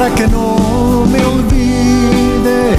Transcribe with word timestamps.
para 0.00 0.14
que 0.14 0.26
no 0.28 1.04
me 1.12 1.22
olvides 1.22 2.78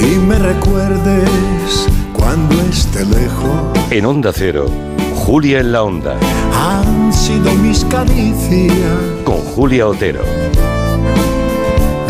y 0.00 0.18
me 0.18 0.36
recuerdes 0.40 1.86
cuando 2.12 2.60
esté 2.62 3.04
lejos. 3.04 3.78
En 3.92 4.06
Onda 4.06 4.32
Cero, 4.34 4.66
Julia 5.14 5.60
en 5.60 5.70
la 5.70 5.84
Onda, 5.84 6.16
Han 6.52 7.12
sido 7.12 7.52
mis 7.54 7.84
caricias, 7.84 8.74
con 9.22 9.36
Julia 9.36 9.86
Otero. 9.86 10.24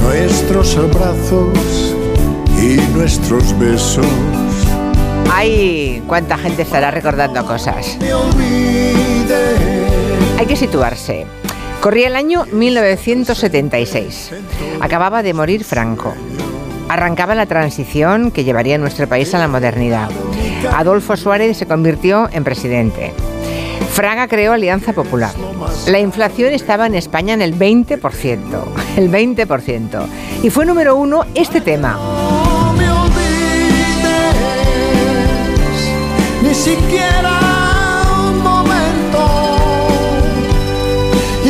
nuestros 0.02 0.78
abrazos 0.78 1.94
y 2.56 2.76
nuestros 2.96 3.58
besos. 3.58 4.06
Ay, 5.30 6.02
cuánta 6.06 6.38
gente 6.38 6.62
estará 6.62 6.90
recordando 6.90 7.44
cosas. 7.44 7.98
Me 8.00 8.14
olvides. 8.14 9.58
Hay 10.38 10.46
que 10.46 10.56
situarse. 10.56 11.26
Corría 11.80 12.08
el 12.08 12.16
año 12.16 12.44
1976. 12.50 14.32
Acababa 14.80 15.22
de 15.22 15.32
morir 15.32 15.62
Franco. 15.62 16.12
Arrancaba 16.88 17.34
la 17.36 17.46
transición 17.46 18.32
que 18.32 18.42
llevaría 18.42 18.78
nuestro 18.78 19.08
país 19.08 19.32
a 19.34 19.38
la 19.38 19.46
modernidad. 19.46 20.08
Adolfo 20.74 21.16
Suárez 21.16 21.56
se 21.56 21.66
convirtió 21.66 22.28
en 22.32 22.42
presidente. 22.42 23.12
Fraga 23.92 24.26
creó 24.26 24.52
Alianza 24.52 24.92
Popular. 24.92 25.32
La 25.86 26.00
inflación 26.00 26.52
estaba 26.52 26.86
en 26.86 26.96
España 26.96 27.34
en 27.34 27.42
el 27.42 27.56
20%. 27.56 27.98
El 28.96 29.10
20%. 29.10 30.06
Y 30.42 30.50
fue 30.50 30.66
número 30.66 30.96
uno 30.96 31.24
este 31.34 31.60
tema. 31.60 31.98
Ni 36.42 36.54
siquiera 36.54 37.47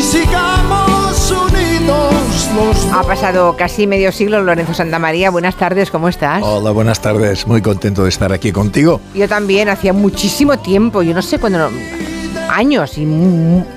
sigamos 0.08 1.30
unidos 1.30 2.48
los 2.54 2.86
Ha 2.92 3.02
pasado 3.02 3.56
casi 3.56 3.86
medio 3.86 4.10
siglo, 4.10 4.42
Lorenzo 4.42 4.72
Santamaría. 4.74 5.30
Buenas 5.30 5.56
tardes, 5.56 5.90
¿cómo 5.90 6.08
estás? 6.08 6.42
Hola, 6.42 6.70
buenas 6.70 7.00
tardes. 7.00 7.46
Muy 7.46 7.60
contento 7.60 8.04
de 8.04 8.08
estar 8.08 8.32
aquí 8.32 8.50
contigo. 8.52 9.00
Yo 9.14 9.28
también, 9.28 9.68
hacía 9.68 9.92
muchísimo 9.92 10.58
tiempo, 10.58 11.02
yo 11.02 11.14
no 11.14 11.22
sé 11.22 11.38
cuándo... 11.38 11.58
no- 11.58 12.07
años 12.48 12.96
y 12.98 13.06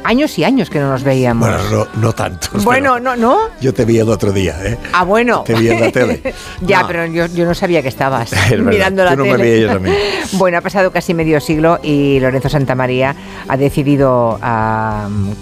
años 0.04 0.38
y 0.40 0.44
años 0.44 0.70
que 0.70 0.80
no 0.80 0.90
nos 0.90 1.04
veíamos. 1.04 1.48
Bueno, 1.48 1.88
no, 1.96 2.02
no 2.02 2.14
tanto. 2.14 2.48
Bueno, 2.64 3.00
no, 3.00 3.16
no. 3.16 3.38
Yo 3.62 3.74
te 3.74 3.86
vi 3.86 4.00
el 4.00 4.10
otro 4.10 4.32
día, 4.32 4.56
¿eh? 4.64 4.78
Ah, 4.94 5.04
bueno. 5.04 5.44
Te 5.46 5.54
vi 5.56 5.70
en 5.70 5.80
la 5.82 5.92
tele. 5.92 6.22
ya, 6.62 6.82
No. 6.82 6.88
pero 6.88 7.06
yo, 7.06 7.26
yo 7.28 7.46
no 7.46 7.54
sabía 7.54 7.82
que 7.82 7.88
estabas 7.90 8.32
Es 8.52 8.60
mirando 8.60 9.04
la 9.04 9.12
tú 9.12 9.18
no 9.18 9.24
me 9.26 9.32
tele. 9.32 9.44
veías 9.44 9.76
a 9.76 9.80
mí. 9.80 9.90
bueno, 10.34 10.58
ha 10.58 10.62
pasado 10.62 10.92
casi 10.92 11.14
medio 11.14 11.40
siglo 11.40 11.80
y 11.84 12.20
Lorenzo 12.20 12.50
Santamaría 12.50 13.16
ha 13.48 13.58
decidido 13.58 14.40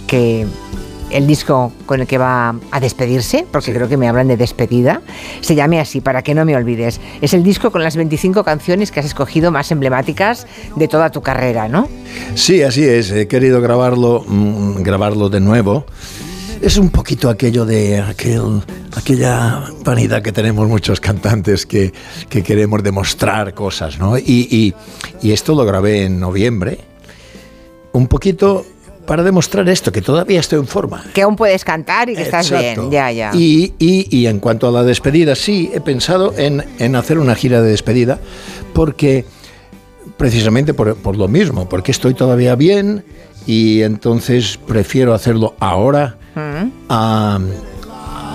que 0.08 0.48
el 1.12 1.26
disco 1.28 1.72
con 1.86 2.02
el 2.02 2.08
que 2.08 2.18
va 2.18 2.56
a 2.72 2.80
despedirse, 2.80 3.46
porque 3.52 3.74
creo 3.74 3.88
que 3.90 3.98
me 3.98 4.08
hablan 4.08 4.28
de 4.28 4.38
despedida, 4.38 5.02
se 5.42 5.56
llame 5.56 5.80
así, 5.80 6.02
para 6.02 6.22
que 6.22 6.34
no 6.36 6.46
me 6.46 6.56
olvides. 6.56 7.00
Es 7.22 7.34
el 7.34 7.44
disco 7.44 7.72
con 7.72 7.84
las 7.84 7.96
25 7.96 8.44
canciones 8.44 8.92
que 8.92 9.00
has 9.00 9.06
escogido 9.06 9.52
más 9.52 9.72
emblemáticas 9.72 10.48
de 10.76 10.88
toda 10.88 11.10
tu 11.12 11.22
carrera, 11.22 11.68
¿no? 11.68 11.88
Sí, 12.36 12.62
así 12.64 12.84
es. 12.84 13.12
He 13.12 13.28
querido 13.28 13.62
grabarlo, 13.62 14.24
mm, 14.28 14.82
grabarlo 14.84 15.30
de 15.30 15.40
nuevo. 15.40 15.86
Es 16.62 16.76
un 16.78 16.90
poquito 16.90 17.30
aquello 17.30 17.66
de 17.66 18.02
aquel, 18.02 18.62
aquella 18.96 19.64
vanidad 19.86 20.22
que 20.22 20.34
tenemos 20.34 20.68
muchos 20.68 21.00
cantantes 21.00 21.66
que, 21.66 21.94
que 22.28 22.44
queremos 22.44 22.84
demostrar 22.84 23.54
cosas, 23.54 23.98
¿no? 23.98 24.18
Y, 24.18 24.48
y- 24.52 24.74
y 25.22 25.32
esto 25.32 25.56
lo 25.56 25.64
grabé 25.66 26.04
en 26.04 26.20
noviembre. 26.20 26.80
Un 27.94 28.08
poquito 28.08 28.66
para 29.10 29.24
demostrar 29.24 29.68
esto, 29.70 29.92
que 29.92 30.04
todavía 30.04 30.40
estoy 30.40 30.60
en 30.60 30.68
forma. 30.68 31.04
Que 31.16 31.24
aún 31.24 31.36
puedes 31.36 31.66
cantar 31.66 32.12
y 32.12 32.16
que 32.16 32.22
estás 32.22 32.52
bien, 32.52 32.92
ya, 32.92 33.12
ya. 33.12 33.32
Y, 33.34 33.74
y- 33.80 34.06
y 34.16 34.28
en 34.28 34.40
cuanto 34.40 34.68
a 34.68 34.72
la 34.72 34.84
despedida, 34.84 35.34
sí, 35.36 35.72
he 35.74 35.82
pensado 35.82 36.32
en, 36.38 36.64
en 36.78 36.96
hacer 36.96 37.18
una 37.18 37.34
gira 37.34 37.60
de 37.64 37.72
despedida 37.72 38.20
porque 38.72 39.26
precisamente 40.16 40.76
por, 40.76 40.96
por 40.96 41.18
lo 41.18 41.28
mismo, 41.28 41.68
porque 41.68 41.92
estoy 41.92 42.14
todavía 42.14 42.54
bien 42.54 43.04
y 43.48 43.82
entonces 43.82 44.60
prefiero 44.68 45.14
hacerlo 45.16 45.56
ahora 45.60 46.16
Mm. 46.36 46.70
a, 46.90 47.40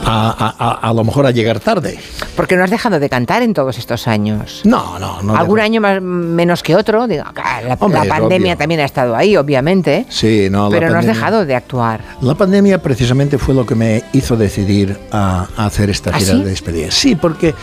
a- 0.07 0.55
a- 0.59 0.89
a 0.89 0.93
lo 0.93 1.05
mejor 1.05 1.27
a 1.27 1.31
llegar 1.31 1.61
tarde. 1.61 1.99
Porque 2.37 2.57
no 2.57 2.65
has 2.65 2.71
dejado 2.71 3.01
de 3.01 3.09
cantar 3.09 3.43
en 3.43 3.55
todos 3.55 3.79
estos 3.79 4.07
años. 4.09 4.61
No, 4.65 4.99
no, 4.99 5.23
no. 5.23 5.37
Algún 5.37 5.61
año 5.61 5.81
más, 5.81 6.01
menos 6.03 6.63
que 6.63 6.77
otro. 6.77 7.07
Digo, 7.07 7.25
ah, 7.37 7.61
la, 7.67 7.75
Hombre, 7.81 8.01
la 8.01 8.07
pandemia 8.19 8.53
obvio. 8.53 8.59
también 8.59 8.81
ha 8.81 8.85
estado 8.85 9.17
ahí, 9.17 9.37
obviamente. 9.37 10.07
Sí, 10.09 10.49
no, 10.51 10.69
pero 10.71 10.91
no 10.91 10.99
has 10.99 11.07
dejado 11.07 11.45
de 11.47 11.55
actuar. 11.55 12.01
La 12.21 12.35
pandemia 12.35 12.83
precisamente 12.83 13.39
fue 13.39 13.55
lo 13.55 13.65
que 13.65 13.75
me 13.75 14.03
hizo 14.13 14.37
decidir 14.37 14.99
a, 15.13 15.47
a 15.57 15.67
hacer 15.67 15.91
esta 15.91 16.11
¿Ah, 16.11 16.19
gira 16.19 16.33
sí? 16.33 16.39
de 16.43 16.51
despedida. 16.51 16.91
Sí, 16.91 17.15
porque 17.17 17.55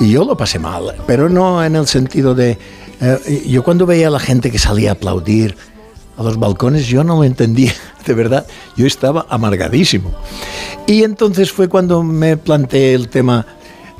yo 0.00 0.24
lo 0.24 0.36
pasé 0.36 0.58
mal, 0.58 0.94
pero 1.06 1.28
no 1.28 1.62
en 1.64 1.76
el 1.76 1.86
sentido 1.86 2.34
de... 2.34 2.58
eh, 3.00 3.42
yo 3.46 3.62
cuando 3.62 3.86
veía 3.86 4.08
a 4.08 4.10
la 4.10 4.20
gente 4.20 4.50
que 4.50 4.58
salía 4.58 4.90
a 4.90 4.92
aplaudir 4.94 5.56
a 6.16 6.22
los 6.22 6.38
balcones, 6.38 6.86
yo 6.86 7.04
no 7.04 7.16
lo 7.16 7.24
entendía, 7.24 7.72
de 8.06 8.14
verdad. 8.14 8.46
Yo 8.76 8.86
estaba 8.86 9.26
amargadísimo. 9.28 10.12
Y 10.86 11.02
entonces 11.02 11.52
fue 11.52 11.68
cuando 11.68 12.02
me 12.02 12.36
planteé 12.36 12.94
el 12.94 13.08
tema, 13.08 13.44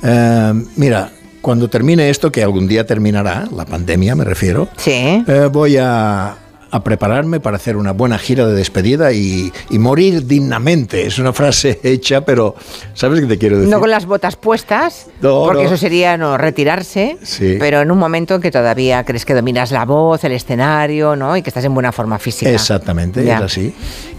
eh, 0.03 0.53
mira, 0.77 1.11
cuando 1.41 1.69
termine 1.69 2.11
esto, 2.11 2.33
que 2.33 2.43
algún 2.43 2.67
día 2.67 2.87
terminará, 2.87 3.49
la 3.55 3.65
pandemia 3.65 4.15
me 4.15 4.25
refiero, 4.25 4.69
Sí. 4.77 4.91
eh, 5.27 5.49
voy 5.53 5.77
a, 5.77 6.37
a 6.71 6.83
prepararme 6.83 7.41
para 7.41 7.57
hacer 7.57 7.77
una 7.77 7.93
buena 7.93 8.19
gira 8.19 8.47
de 8.47 8.55
despedida 8.55 9.13
y, 9.13 9.53
y 9.71 9.79
morir 9.79 10.27
dignamente. 10.27 11.07
Es 11.07 11.19
una 11.19 11.33
frase 11.33 11.81
hecha, 11.85 12.23
pero 12.25 12.55
¿sabes 12.95 13.21
qué 13.21 13.27
te 13.27 13.39
quiero 13.39 13.57
decir? 13.59 13.71
No 13.73 13.81
con 13.81 13.91
las 13.91 14.07
botas 14.07 14.37
puestas, 14.37 15.07
No, 15.21 15.45
porque 15.45 15.63
no. 15.63 15.69
eso 15.69 15.77
sería 15.77 16.17
no 16.17 16.37
retirarse, 16.37 17.19
Sí. 17.23 17.57
pero 17.59 17.81
en 17.83 17.91
un 17.91 17.99
momento 17.99 18.35
en 18.35 18.41
que 18.41 18.51
todavía 18.51 19.05
crees 19.05 19.25
que 19.25 19.35
dominas 19.35 19.71
la 19.71 19.85
voz, 19.85 20.25
el 20.25 20.33
escenario, 20.33 21.15
¿no? 21.17 21.37
Y 21.37 21.43
que 21.43 21.51
estás 21.51 21.65
en 21.65 21.75
buena 21.75 21.93
forma 21.93 22.19
física. 22.19 22.51
Exactamente, 22.51 23.25
Ya. 23.25 23.37
es 23.37 23.43
así. 23.43 23.75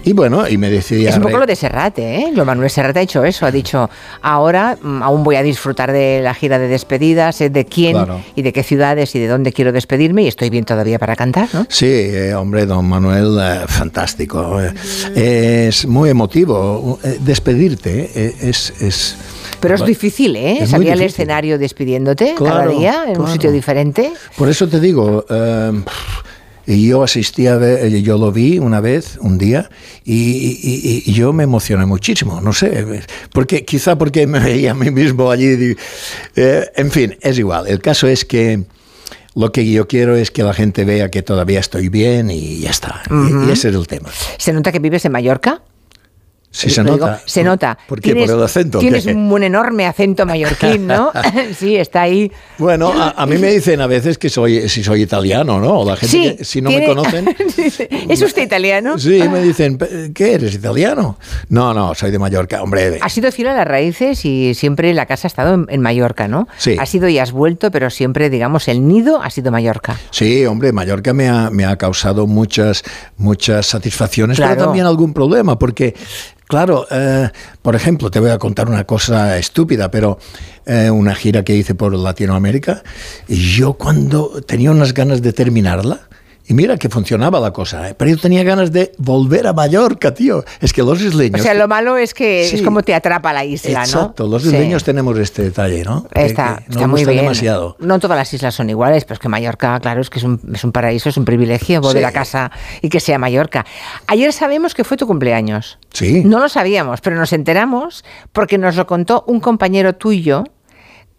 Y 0.05 0.13
bueno, 0.13 0.47
y 0.47 0.57
me 0.57 0.69
decidí 0.69 1.05
Es 1.05 1.17
un 1.17 1.23
poco 1.23 1.37
lo 1.39 1.45
de 1.45 1.55
Serrate, 1.55 2.15
¿eh? 2.15 2.31
Lo 2.33 2.45
Manuel 2.45 2.69
Serrate 2.69 2.99
ha 2.99 3.01
hecho 3.01 3.25
eso, 3.25 3.45
ha 3.45 3.51
dicho, 3.51 3.89
ahora 4.21 4.77
mm, 4.81 5.03
aún 5.03 5.23
voy 5.23 5.35
a 5.35 5.43
disfrutar 5.43 5.91
de 5.91 6.21
la 6.23 6.33
gira 6.33 6.59
de 6.59 6.69
despedida, 6.69 7.31
sé 7.33 7.49
de 7.49 7.65
quién 7.65 7.91
Claro. 7.93 8.21
y 8.35 8.41
de 8.41 8.53
qué 8.53 8.63
ciudades 8.63 9.13
y 9.15 9.19
de 9.19 9.27
dónde 9.27 9.51
quiero 9.51 9.73
despedirme 9.73 10.23
y 10.23 10.27
estoy 10.29 10.49
bien 10.49 10.63
todavía 10.63 10.97
para 10.97 11.15
cantar, 11.17 11.49
¿no? 11.53 11.65
Sí, 11.69 11.87
eh, 11.87 12.33
hombre, 12.39 12.65
don 12.65 12.85
Manuel, 12.85 13.37
eh, 13.41 13.65
fantástico. 13.67 14.59
Eh, 15.15 15.67
es 15.69 15.85
muy 15.85 16.09
emotivo. 16.09 16.99
Eh, 17.03 17.17
despedirte 17.19 18.09
eh, 18.15 18.35
es... 18.41 18.73
es 18.81 19.15
Pero 19.59 19.75
es 19.75 19.85
difícil, 19.85 20.35
¿eh? 20.35 20.59
Es 20.63 20.69
Salir 20.71 20.91
al 20.91 21.01
escenario 21.01 21.57
despidiéndote 21.57 22.35
cada 22.37 22.63
Claro, 22.63 22.77
día 22.77 23.03
en 23.03 23.09
un 23.09 23.15
claro. 23.15 23.31
sitio 23.33 23.51
diferente. 23.51 24.11
Por 24.37 24.49
eso 24.49 24.67
te 24.67 24.79
digo, 24.79 25.25
eh, 25.29 25.71
y 26.69 26.87
yo 26.89 27.01
asistí 27.01 27.47
a 27.47 27.55
ver, 27.55 27.85
eh, 27.85 28.01
yo 28.01 28.17
lo 28.17 28.31
vi 28.31 28.59
una 28.59 28.81
vez, 28.81 29.17
un 29.21 29.37
día, 29.37 29.69
y, 30.03 30.13
y- 30.15 31.03
y- 31.05 31.13
yo 31.13 31.31
me 31.31 31.43
emocioné 31.43 31.85
muchísimo, 31.85 32.41
no 32.41 32.51
sé, 32.51 32.85
porque 33.31 33.63
quizá 33.63 33.97
porque 33.97 34.27
me 34.27 34.39
veía 34.39 34.71
a 34.71 34.73
mí 34.73 34.91
mismo 34.91 35.31
allí. 35.31 35.75
eh, 36.35 36.65
en 36.75 36.91
fin, 36.91 37.15
es 37.21 37.39
igual. 37.39 37.67
El 37.67 37.79
caso 37.79 38.07
es 38.07 38.25
que 38.25 38.63
lo 39.37 39.51
que 39.51 39.69
yo 39.69 39.87
quiero 39.87 40.15
es 40.15 40.31
que 40.31 40.43
la 40.43 40.53
gente 40.53 40.83
vea 40.83 41.09
que 41.11 41.21
todavía 41.21 41.59
estoy 41.59 41.89
bien 41.89 42.29
y 42.31 42.59
ya 42.59 42.71
está. 42.71 43.03
Y- 43.09 43.47
y, 43.47 43.51
ese 43.51 43.69
es 43.69 43.75
el 43.75 43.85
tema. 43.87 44.09
¿Se 44.37 44.51
nota 44.51 44.71
que 44.71 44.79
vives 44.79 45.05
en 45.05 45.11
Mallorca? 45.11 45.61
Sí, 46.49 46.69
se 46.71 46.81
digo, 46.83 46.97
nota. 46.97 47.21
se 47.25 47.43
nota. 47.43 47.77
¿Por 47.87 48.01
qué? 48.01 48.15
¿Por 48.15 48.29
el 48.35 48.41
acento? 48.41 48.79
Tienes 48.79 49.05
un 49.05 49.43
enorme 49.43 49.85
acento 49.85 50.25
mallorquín, 50.25 50.87
¿no? 50.87 51.11
sí, 51.57 51.75
está 51.75 52.01
ahí. 52.03 52.31
Bueno, 52.57 52.91
a, 52.91 53.09
a 53.11 53.25
mí 53.27 53.37
me 53.37 53.51
dicen 53.51 53.79
a 53.81 53.85
veces 53.87 54.17
que 54.17 54.29
soy, 54.29 54.67
si 54.67 54.83
soy 54.83 55.03
italiano, 55.03 55.59
¿no? 55.59 55.83
La 55.85 55.95
gente, 55.97 56.07
Sí, 56.07 56.35
que, 56.37 56.43
si 56.45 56.61
no 56.61 56.69
tiene- 56.69 56.87
me 56.87 56.95
conocen... 56.95 57.27
¿Es 58.09 58.21
usted 58.21 58.41
italiano? 58.41 58.97
Sí, 58.97 59.21
me 59.29 59.41
dicen, 59.41 59.77
¿qué 60.15 60.33
eres, 60.33 60.55
italiano? 60.55 61.19
No, 61.49 61.73
no, 61.73 61.93
soy 61.93 62.09
de 62.11 62.17
Mallorca, 62.19 62.63
hombre. 62.63 62.97
Has 63.01 63.13
sido 63.13 63.31
fiel 63.31 63.49
a 63.49 63.53
las 63.53 63.67
raíces 63.67 64.25
y 64.25 64.53
siempre 64.55 64.93
la 64.93 65.05
casa 65.05 65.27
ha 65.27 65.29
estado 65.29 65.53
en, 65.53 65.65
en 65.69 65.81
Mallorca, 65.81 66.27
¿no? 66.27 66.47
Sí. 66.57 66.75
Has 66.79 66.95
ido 66.95 67.07
y 67.07 67.19
has 67.19 67.31
vuelto, 67.33 67.69
pero 67.69 67.89
siempre, 67.91 68.29
digamos, 68.31 68.67
el 68.67 68.87
nido 68.87 69.21
ha 69.21 69.29
sido 69.29 69.51
Mallorca. 69.51 69.97
Sí, 70.09 70.45
hombre, 70.45 70.71
Mallorca 70.71 71.13
me 71.13 71.27
ha, 71.29 71.49
me 71.51 71.65
ha 71.65 71.77
causado 71.77 72.25
muchas, 72.25 72.83
muchas 73.17 73.67
satisfacciones, 73.67 74.37
Claro. 74.37 74.53
pero 74.55 74.65
también 74.65 74.85
algún 74.87 75.13
problema, 75.13 75.59
porque, 75.59 75.93
claro, 76.47 76.87
eh, 76.89 77.29
por 77.61 77.75
ejemplo, 77.75 78.09
te 78.09 78.19
voy 78.19 78.31
a 78.31 78.37
contar 78.37 78.67
una 78.67 78.85
cosa 78.85 79.37
estúpida, 79.37 79.91
pero 79.91 80.17
eh, 80.65 80.89
una 80.89 81.13
gira 81.13 81.43
que 81.43 81.55
hice 81.55 81.75
por 81.75 81.93
Latinoamérica, 81.93 82.83
y 83.27 83.35
yo 83.35 83.73
cuando 83.73 84.41
tenía 84.41 84.71
unas 84.71 84.93
ganas 84.93 85.21
de 85.21 85.33
terminarla, 85.33 86.07
Y 86.49 86.53
mira 86.53 86.77
que 86.77 86.87
funcionaba 86.87 87.41
la 87.41 87.51
cosa, 87.51 87.89
¿eh? 87.89 87.93
pero 87.97 88.09
yo 88.09 88.17
tenía 88.17 88.41
ganas 88.43 88.71
de 88.71 88.93
volver 88.97 89.47
a 89.47 89.53
Mallorca, 89.53 90.13
tío. 90.13 90.45
Es 90.61 90.71
que 90.71 90.81
los 90.81 91.01
O 91.01 91.05
isleños... 91.05 91.41
sea, 91.41 91.53
lo 91.53 91.67
malo 91.67 91.97
es 91.97 92.13
que 92.13 92.47
Sí. 92.49 92.55
es 92.55 92.61
como 92.61 92.83
te 92.83 92.95
atrapa 92.95 93.33
la 93.33 93.43
isla, 93.43 93.81
Exacto, 93.81 94.23
¿no? 94.23 94.29
los 94.29 94.43
Sí. 94.43 94.47
isleños 94.47 94.85
tenemos 94.85 95.17
este 95.19 95.43
detalle, 95.43 95.83
¿no? 95.83 96.07
Está, 96.13 96.55
que 96.59 96.63
nos 96.67 96.75
está 96.77 96.87
muy 96.87 97.03
bien. 97.03 97.17
demasiado. 97.17 97.75
No 97.79 97.99
todas 97.99 98.17
las 98.17 98.33
islas 98.33 98.55
son 98.55 98.69
iguales, 98.69 99.03
pero 99.03 99.15
es 99.15 99.19
que 99.19 99.27
Mallorca, 99.27 99.77
claro, 99.81 99.99
es 99.99 100.09
que 100.09 100.19
es 100.19 100.23
un, 100.23 100.39
es 100.53 100.63
un 100.63 100.71
paraíso, 100.71 101.09
es 101.09 101.17
un 101.17 101.25
privilegio 101.25 101.81
Sí. 101.81 101.85
volver 101.85 102.05
a 102.05 102.11
casa 102.13 102.49
y 102.81 102.87
que 102.87 103.01
sea 103.01 103.19
Mallorca. 103.19 103.65
Ayer 104.07 104.31
sabemos 104.31 104.73
que 104.73 104.85
fue 104.85 104.95
tu 104.95 105.05
cumpleaños. 105.05 105.79
Sí. 105.91 106.23
No 106.23 106.39
lo 106.39 106.47
sabíamos, 106.47 107.01
pero 107.01 107.17
nos 107.17 107.33
enteramos 107.33 108.05
porque 108.31 108.57
nos 108.57 108.77
lo 108.77 108.87
contó 108.87 109.25
un 109.27 109.41
compañero 109.41 109.95
tuyo 109.95 110.45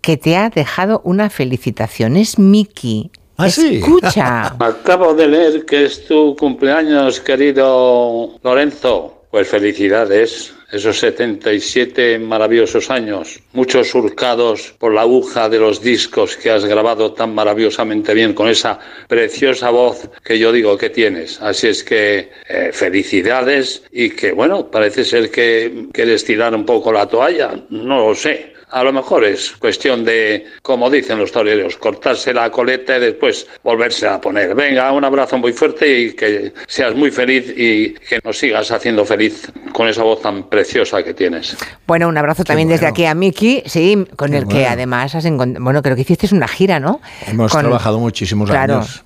que 0.01 0.17
te 0.17 0.37
ha 0.39 0.49
dejado 0.49 1.03
una 1.05 1.29
felicitación. 1.29 2.17
Es 2.17 2.39
Miki. 2.39 3.11
¿Ah, 3.41 3.49
sí? 3.49 3.77
Escucha. 3.77 4.47
Acabo 4.59 5.15
de 5.15 5.29
leer 5.29 5.65
que 5.65 5.85
es 5.85 6.05
tu 6.07 6.35
cumpleaños, 6.35 7.21
querido 7.21 8.37
Lorenzo. 8.43 9.15
Pues 9.31 9.47
felicidades, 9.47 10.55
esos 10.73 10.99
77 10.99 12.19
maravillosos 12.19 12.91
años, 12.91 13.41
muchos 13.53 13.91
surcados 13.91 14.75
por 14.79 14.93
la 14.93 15.03
aguja 15.03 15.49
de 15.49 15.61
los 15.61 15.81
discos 15.83 16.37
que 16.37 16.51
has 16.51 16.65
grabado 16.65 17.13
tan 17.13 17.35
maravillosamente 17.35 18.13
bien 18.13 18.33
con 18.33 18.49
esa 18.49 18.81
preciosa 19.07 19.71
voz 19.71 20.09
que 20.25 20.39
yo 20.39 20.51
digo 20.51 20.77
que 20.77 20.91
tienes. 20.91 21.41
Así 21.41 21.69
es 21.69 21.85
que 21.85 22.31
eh, 22.49 22.71
felicidades 22.73 23.85
y 23.93 24.11
que 24.11 24.33
bueno, 24.33 24.69
parece 24.69 25.05
ser 25.05 25.31
que 25.31 25.89
quieres 25.93 26.25
tirar 26.25 26.55
un 26.57 26.65
poco 26.65 26.91
la 26.91 27.07
toalla, 27.07 27.53
no 27.71 28.09
lo 28.09 28.15
sé. 28.17 28.58
A 28.71 28.85
lo 28.85 28.93
mejor 28.93 29.25
es 29.25 29.53
cuestión 29.59 30.05
de, 30.05 30.45
como 30.63 30.91
dicen 30.91 31.19
los 31.19 31.33
toreros, 31.33 31.77
cortarse 31.79 32.35
la 32.35 32.51
coleta 32.51 32.99
y 32.99 33.01
después 33.01 33.47
volverse 33.65 34.07
a 34.07 34.21
poner. 34.21 34.55
Venga, 34.55 34.93
un 34.93 35.05
abrazo 35.05 35.39
muy 35.39 35.53
fuerte 35.55 36.01
y 36.01 36.13
que 36.13 36.53
seas 36.67 36.95
muy 36.95 37.11
feliz 37.11 37.47
y 37.57 37.95
que 37.95 38.21
nos 38.23 38.37
sigas 38.39 38.71
haciendo 38.71 39.05
feliz 39.07 39.51
con 39.73 39.89
esa 39.89 40.03
voz 40.03 40.21
tan 40.21 40.45
preciosa 40.51 41.03
que 41.03 41.15
tienes. 41.15 41.57
Bueno, 41.87 42.09
un 42.09 42.19
abrazo 42.19 42.45
también 42.45 42.69
desde 42.69 42.87
aquí 42.87 43.07
a 43.07 43.15
Miki, 43.15 43.63
sí, 43.65 44.07
con 44.17 44.33
Qué 44.33 44.37
el 44.39 44.47
que 44.47 44.67
además 44.67 45.15
has 45.15 45.25
encontrado, 45.25 45.65
bueno, 45.65 45.83
creo 45.83 45.97
que 45.97 46.03
hiciste 46.03 46.29
una 46.35 46.49
gira, 46.49 46.79
¿no? 46.79 47.01
Hemos 47.27 47.51
Con- 47.53 47.63
trabajado 47.63 47.99
muchísimos 47.99 48.51
claro, 48.51 48.75
años. 48.77 49.03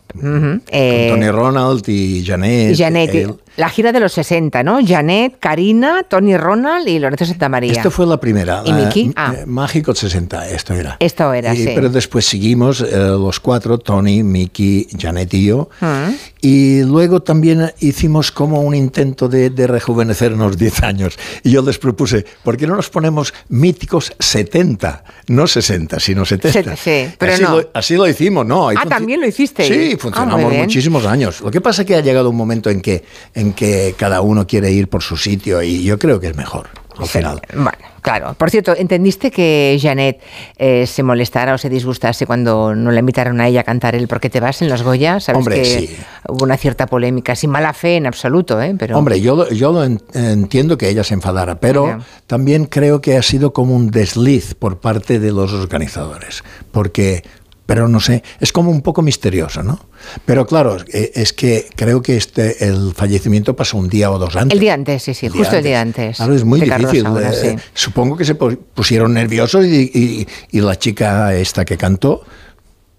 eh, 0.70 1.08
con 1.10 1.20
Tony 1.20 1.30
Ronald 1.30 1.84
y 1.88 2.24
Janet. 2.26 2.72
y 2.74 2.76
Janet, 2.76 3.14
él. 3.14 3.34
La 3.56 3.68
gira 3.68 3.92
de 3.92 4.00
los 4.00 4.12
60, 4.12 4.62
¿no? 4.62 4.78
Janet, 4.86 5.36
Karina, 5.38 6.02
Tony 6.04 6.36
Ronald 6.36 6.88
y 6.88 6.98
Lorenzo 6.98 7.26
Santamaría. 7.26 7.72
Esto 7.72 7.90
fue 7.90 8.06
la 8.06 8.18
primera. 8.18 8.62
¿Y 8.64 8.72
Miki? 8.72 9.12
Ah. 9.16 9.34
Mágico 9.46 9.94
60, 9.94 10.48
esto 10.50 10.74
era. 10.74 10.96
Esto 11.00 11.32
era, 11.34 11.54
Y- 11.54 11.58
sí. 11.58 11.70
Pero 11.74 11.88
después 11.88 12.24
seguimos 12.24 12.80
eh, 12.80 12.90
los 12.92 13.40
cuatro, 13.40 13.78
Tony, 13.78 14.22
Miki, 14.22 14.88
Janet 14.98 15.32
y 15.34 15.44
yo. 15.46 15.68
Mm. 15.80 16.14
Y 16.40 16.82
luego 16.82 17.20
también 17.22 17.70
hicimos 17.80 18.32
como 18.32 18.62
un 18.62 18.74
intento 18.74 19.28
de, 19.28 19.50
de 19.50 19.66
rejuvenecernos 19.66 20.56
10 20.58 20.82
años. 20.82 21.18
Y 21.42 21.50
yo 21.52 21.62
les 21.62 21.78
propuse, 21.78 22.24
¿por 22.42 22.56
qué 22.56 22.66
no 22.66 22.74
nos 22.76 22.88
ponemos 22.90 23.32
míticos 23.48 24.12
70? 24.18 25.04
No 25.28 25.46
60, 25.46 26.00
sino 26.00 26.24
70. 26.24 26.76
Se- 26.76 27.06
sí, 27.08 27.14
pero 27.18 27.32
así 27.34 27.42
no. 27.42 27.56
Lo, 27.60 27.70
así 27.74 27.94
lo 27.96 28.08
hicimos, 28.08 28.46
¿no? 28.46 28.72
Y 28.72 28.76
Ah, 28.76 28.86
¿también 28.88 29.20
lo 29.20 29.26
hicisteis? 29.26 29.70
Ah, 29.70 29.74
Sí, 29.74 29.96
funcionamos 29.96 30.50
bien. 30.50 30.62
muchísimos 30.62 31.06
años. 31.06 31.40
Lo 31.40 31.50
que 31.50 31.60
pasa 31.60 31.82
es 31.82 31.88
que 31.88 31.94
ha 31.96 32.00
llegado 32.00 32.30
un 32.30 32.36
momento 32.36 32.70
en 32.70 32.80
que, 32.80 33.04
en 33.34 33.41
que 33.52 33.96
cada 33.98 34.20
uno 34.20 34.46
quiere 34.46 34.70
ir 34.70 34.88
por 34.88 35.02
su 35.02 35.16
sitio 35.16 35.60
y 35.60 35.82
yo 35.82 35.98
creo 35.98 36.20
que 36.20 36.28
es 36.28 36.36
mejor, 36.36 36.68
al 36.96 37.06
Sí, 37.06 37.18
final. 37.18 37.40
Bueno, 37.54 37.72
claro. 38.00 38.34
Por 38.38 38.50
cierto, 38.50 38.76
¿entendiste 38.76 39.32
que 39.32 39.76
Janet 39.82 40.20
eh, 40.58 40.86
se 40.86 41.02
molestara 41.02 41.54
o 41.54 41.58
se 41.58 41.68
disgustase 41.68 42.26
cuando 42.26 42.74
no 42.76 42.92
le 42.92 43.00
invitaron 43.00 43.40
a 43.40 43.48
ella 43.48 43.62
a 43.62 43.64
cantar 43.64 43.96
el 43.96 44.06
¿Por 44.06 44.20
qué 44.20 44.30
te 44.30 44.38
vas 44.38 44.62
en 44.62 44.68
los 44.68 44.82
Goya? 44.84 45.18
Sabes 45.18 45.38
Hombre, 45.40 45.56
que 45.56 45.64
sí. 45.64 45.96
hubo 46.28 46.44
una 46.44 46.56
cierta 46.56 46.86
polémica, 46.86 47.34
sin 47.34 47.50
mala 47.50 47.72
fe 47.72 47.96
en 47.96 48.06
absoluto, 48.06 48.60
¿eh? 48.62 48.76
Pero, 48.78 48.96
Hombre, 48.96 49.20
yo, 49.20 49.34
lo- 49.34 49.50
yo 49.50 49.72
lo 49.72 49.82
en- 49.82 50.00
entiendo 50.14 50.78
que 50.78 50.88
ella 50.88 51.02
se 51.02 51.14
enfadara, 51.14 51.58
pero 51.58 51.98
también 52.28 52.66
creo 52.66 53.00
que 53.00 53.16
ha 53.16 53.22
sido 53.22 53.52
como 53.52 53.74
un 53.74 53.90
desliz 53.90 54.54
por 54.54 54.78
parte 54.78 55.18
de 55.18 55.32
los 55.32 55.52
organizadores, 55.52 56.44
porque, 56.70 57.24
pero 57.66 57.88
no 57.88 58.00
sé, 58.00 58.22
es 58.40 58.52
como 58.52 58.70
un 58.70 58.82
poco 58.82 59.02
misterioso, 59.02 59.62
¿no? 59.62 59.78
Pero 60.24 60.46
claro, 60.46 60.78
eh, 60.92 61.12
es 61.14 61.32
que 61.32 61.66
creo 61.76 62.02
que 62.02 62.16
este 62.16 62.66
el 62.66 62.92
fallecimiento 62.94 63.54
pasó 63.54 63.76
un 63.78 63.88
día 63.88 64.10
o 64.10 64.18
dos 64.18 64.34
antes. 64.36 64.54
El 64.54 64.60
día 64.60 64.74
antes, 64.74 65.02
sí, 65.02 65.14
sí, 65.14 65.26
El 65.26 65.32
justo 65.32 65.56
el 65.56 65.62
día 65.64 65.80
antes. 65.80 66.16
Claro, 66.16 66.34
es 66.34 66.44
muy 66.44 66.60
difícil. 66.60 67.06
Eh, 67.06 67.32
sí. 67.56 67.56
Supongo 67.74 68.16
que 68.16 68.24
se 68.24 68.36
pu- 68.36 68.58
pusieron 68.74 69.14
nerviosos 69.14 69.64
y, 69.64 69.90
y- 69.94 70.26
y 70.50 70.60
la 70.60 70.76
chica 70.78 71.34
esta 71.34 71.64
que 71.64 71.76
cantó, 71.76 72.22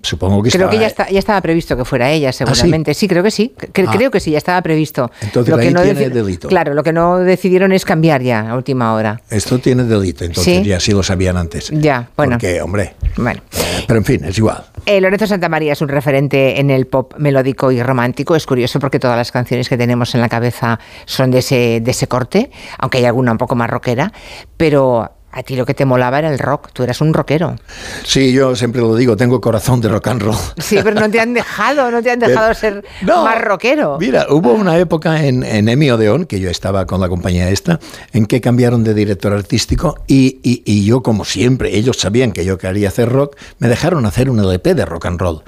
supongo 0.04 0.44
que 0.44 0.52
Creo 0.52 0.70
que 0.70 0.78
ya, 0.78 0.86
está, 0.88 1.10
ya 1.10 1.18
estaba 1.18 1.42
previsto 1.42 1.76
que 1.76 1.86
fuera 1.86 2.12
ella, 2.12 2.32
seguramente. 2.32 2.94
sí? 2.94 3.08
creo 3.08 3.24
que 3.24 3.32
sí. 3.32 3.54
Cre- 3.58 3.86
Ah. 3.88 3.94
Creo 3.96 4.12
que 4.12 4.20
sí, 4.20 4.32
ya 4.32 4.38
estaba 4.38 4.62
previsto. 4.62 5.10
Entonces 5.22 5.54
ahí 5.58 5.74
tiene 5.74 6.10
delito. 6.10 6.48
Claro, 6.50 6.74
lo 6.74 6.84
que 6.84 6.94
no 6.94 7.18
decidieron 7.20 7.72
es 7.72 7.86
cambiar 7.86 8.22
ya 8.22 8.50
a 8.52 8.56
última 8.56 8.94
hora. 8.94 9.20
Esto 9.30 9.58
tiene 9.60 9.84
delito, 9.86 10.24
entonces 10.26 10.60
Sí. 10.62 10.64
ya 10.70 10.80
sí 10.80 10.92
lo 10.92 11.02
sabían 11.04 11.38
antes. 11.38 11.70
Ya, 11.72 12.10
bueno. 12.16 12.34
Porque, 12.34 12.62
hombre, 12.62 12.94
Bueno. 13.18 13.42
eh, 13.54 13.84
pero 13.88 13.98
en 14.00 14.06
fin, 14.06 14.24
es 14.26 14.38
igual. 14.38 14.64
Eh, 14.86 15.00
Lorenzo 15.00 15.26
Santamaría 15.28 15.74
es 15.74 15.82
un 15.82 15.88
referente 15.88 16.60
en 16.60 16.70
el 16.70 16.86
pop 16.88 17.14
melódico 17.18 17.72
y 17.72 17.82
romántico. 17.82 18.36
Es 18.36 18.46
curioso 18.46 18.80
porque 18.80 19.00
todas 19.00 19.16
las 19.18 19.32
canciones 19.32 19.70
que 19.70 19.78
tenemos 19.78 20.14
en 20.16 20.22
la 20.22 20.28
cabeza 20.30 20.80
son 21.06 21.32
de 21.32 21.40
ese, 21.40 21.80
de 21.82 21.92
ese 21.92 22.08
corte, 22.08 22.52
aunque 22.78 22.98
hay 22.98 23.06
alguna 23.06 23.32
un 23.32 23.38
poco 23.38 23.56
más 23.56 23.70
rockera. 23.70 24.12
Pero 24.58 25.10
a 25.36 25.42
ti 25.44 25.56
lo 25.56 25.66
que 25.66 25.74
te 25.74 25.84
molaba 25.86 26.20
era 26.20 26.32
el 26.32 26.38
rock. 26.40 26.70
Tú 26.74 26.84
eras 26.84 27.02
un 27.02 27.14
rockero. 27.14 27.56
Sí, 28.04 28.32
yo 28.32 28.56
siempre 28.56 28.82
lo 28.82 28.96
digo, 28.96 29.18
tengo 29.18 29.42
corazón 29.42 29.82
de 29.82 29.90
rock 29.90 30.08
and 30.08 30.22
roll. 30.22 30.38
Sí, 30.60 30.78
pero 30.84 31.00
no 31.00 31.10
te 31.10 31.20
han 31.20 31.34
dejado, 31.34 31.90
no 31.92 32.02
te 32.04 32.12
han 32.12 32.20
dejado 32.20 32.48
Pero- 32.50 32.60
ser 32.60 32.84
No, 33.02 33.26
más 33.26 33.42
rockero. 33.42 33.98
Mira, 34.00 34.28
hubo 34.30 34.54
una 34.54 34.78
época 34.78 35.24
en, 35.26 35.44
en 35.44 35.68
Emi 35.70 35.90
Odeón, 35.92 36.26
que 36.26 36.40
yo 36.40 36.50
estaba 36.50 36.86
con 36.86 37.02
la 37.02 37.10
compañía 37.10 37.50
esta, 37.50 37.80
en 38.14 38.26
que 38.28 38.40
cambiaron 38.42 38.84
de 38.84 38.94
director 38.94 39.34
artístico 39.34 39.96
y, 40.08 40.40
y- 40.44 40.62
y 40.66 40.86
yo, 40.86 41.02
como 41.02 41.26
siempre, 41.26 41.76
ellos 41.76 41.98
sabían 42.00 42.32
que 42.32 42.46
yo 42.46 42.58
quería 42.58 42.90
hacer 42.90 43.10
rock, 43.10 43.36
me 43.60 43.68
dejaron 43.68 44.06
hacer 44.06 44.30
un 44.30 44.40
LP 44.40 44.76
de 44.76 44.86
rock 44.86 45.08
and 45.08 45.20
roll. 45.20 45.42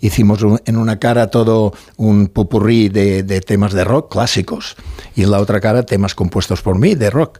Hicimos 0.00 0.42
un- 0.42 0.60
en 0.64 0.76
una 0.76 0.98
cara 0.98 1.28
todo 1.28 1.72
un 1.96 2.28
popurrí 2.28 2.88
de, 2.88 3.22
de 3.22 3.40
temas 3.40 3.72
de 3.72 3.84
rock 3.84 4.12
clásicos 4.12 4.76
y 5.14 5.22
en 5.22 5.30
la 5.30 5.38
otra 5.40 5.60
cara 5.60 5.82
temas 5.84 6.14
compuestos 6.14 6.62
por 6.62 6.78
mí 6.78 6.94
de 6.94 7.10
rock. 7.10 7.38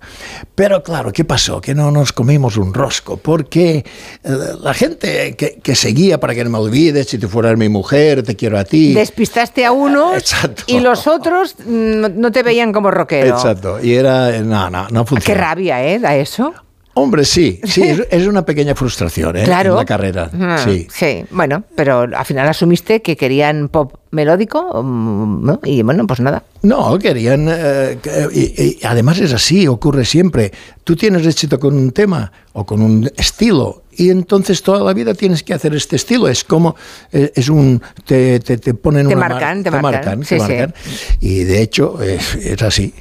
Pero 0.55 0.83
claro, 0.83 1.13
¿qué 1.13 1.25
pasó? 1.25 1.61
Que 1.61 1.75
no 1.75 1.91
nos 1.91 2.13
comimos 2.13 2.57
un 2.57 2.75
rosco 2.75 3.17
porque 3.17 3.85
eh, 4.25 4.31
la 4.61 4.75
gente 4.75 5.35
que, 5.37 5.59
que 5.63 5.75
seguía 5.75 6.21
para 6.21 6.35
que 6.35 6.45
no 6.45 6.51
me 6.51 6.59
olvides, 6.59 7.09
si 7.09 7.19
tú 7.19 7.29
fueras 7.29 7.57
mi 7.57 7.69
mujer, 7.69 8.23
te 8.23 8.37
quiero 8.37 8.59
a 8.59 8.65
ti. 8.65 8.93
Despistaste 8.95 9.65
a 9.65 9.73
unos 9.73 10.17
Exacto. 10.19 10.65
y 10.67 10.81
los 10.81 11.07
otros 11.07 11.57
no, 11.67 12.09
no 12.09 12.31
te 12.33 12.43
veían 12.43 12.73
como 12.73 12.91
rockero. 12.91 13.29
Exacto. 13.35 13.79
Y 13.83 13.95
era. 13.95 14.31
No, 14.41 14.71
no, 14.71 14.87
no 14.91 15.01
Ah, 15.11 15.21
Qué 15.25 15.35
rabia, 15.35 15.85
¿eh? 15.85 15.99
Da 15.99 16.15
eso. 16.17 16.53
Hombre, 16.95 17.25
sí, 17.25 17.61
sí, 17.65 17.83
es, 18.11 18.27
una 18.27 18.45
pequeña 18.45 18.75
frustración 18.75 19.37
¿eh? 19.37 19.45
Claro. 19.45 19.71
en 19.73 19.77
la 19.77 19.85
carrera. 19.85 20.31
Ah, 20.39 20.59
Sí. 20.65 20.89
Sí, 20.93 21.25
bueno, 21.31 21.63
pero 21.77 22.01
al 22.01 22.25
final 22.25 22.49
asumiste 22.49 23.01
que 23.01 23.17
querían 23.17 23.69
pop 23.69 23.95
melódico 24.11 24.83
mm, 24.83 25.45
¿no? 25.47 25.61
y 25.65 25.83
bueno, 25.83 26.07
pues 26.07 26.19
nada. 26.21 26.43
No, 26.63 26.99
querían. 26.99 27.47
eh, 27.49 27.99
que- 28.03 28.29
y, 28.33 28.79
y 28.83 28.87
además 28.87 29.19
es 29.21 29.33
así, 29.33 29.69
ocurre 29.69 30.05
siempre. 30.05 30.51
Tú 30.83 30.97
tienes 30.97 31.25
éxito 31.27 31.59
con 31.61 31.75
un 31.77 31.93
tema 31.93 32.33
o 32.55 32.67
con 32.67 32.83
un 32.83 33.09
estilo. 33.17 33.85
Y 33.97 34.11
entonces 34.11 34.63
toda 34.63 34.83
la 34.83 34.93
vida 34.93 35.15
tienes 35.15 35.43
que 35.43 35.55
hacer 35.55 35.75
este 35.75 35.97
estilo. 35.97 36.27
Es 36.29 36.43
como, 36.43 36.75
eh, 37.13 37.33
es 37.35 37.49
un, 37.49 37.81
te, 38.05 38.41
te, 38.41 38.59
te 38.59 38.75
ponen 38.75 39.07
Te 39.09 39.15
una 39.15 39.21
mar- 39.29 39.33
marcan, 39.33 39.63
te 39.63 39.71
marcan. 39.71 40.21
te 40.21 40.27
Sí, 40.27 40.35
sí. 40.35 40.41
marcan. 40.41 40.75
Y 41.21 41.45
de 41.45 41.63
hecho 41.63 42.03
es, 42.03 42.35
es 42.35 42.61
así. 42.63 42.93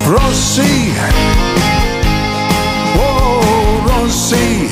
Rosy. 0.00 0.92
Oh, 4.36 4.40
Rosy. 4.46 4.63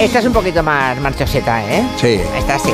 Esta 0.00 0.20
es 0.20 0.24
un 0.24 0.32
poquito 0.32 0.62
más 0.62 0.98
marchoseta, 0.98 1.62
¿eh? 1.70 1.82
Sí. 2.00 2.18
Esta 2.38 2.58
sí. 2.58 2.70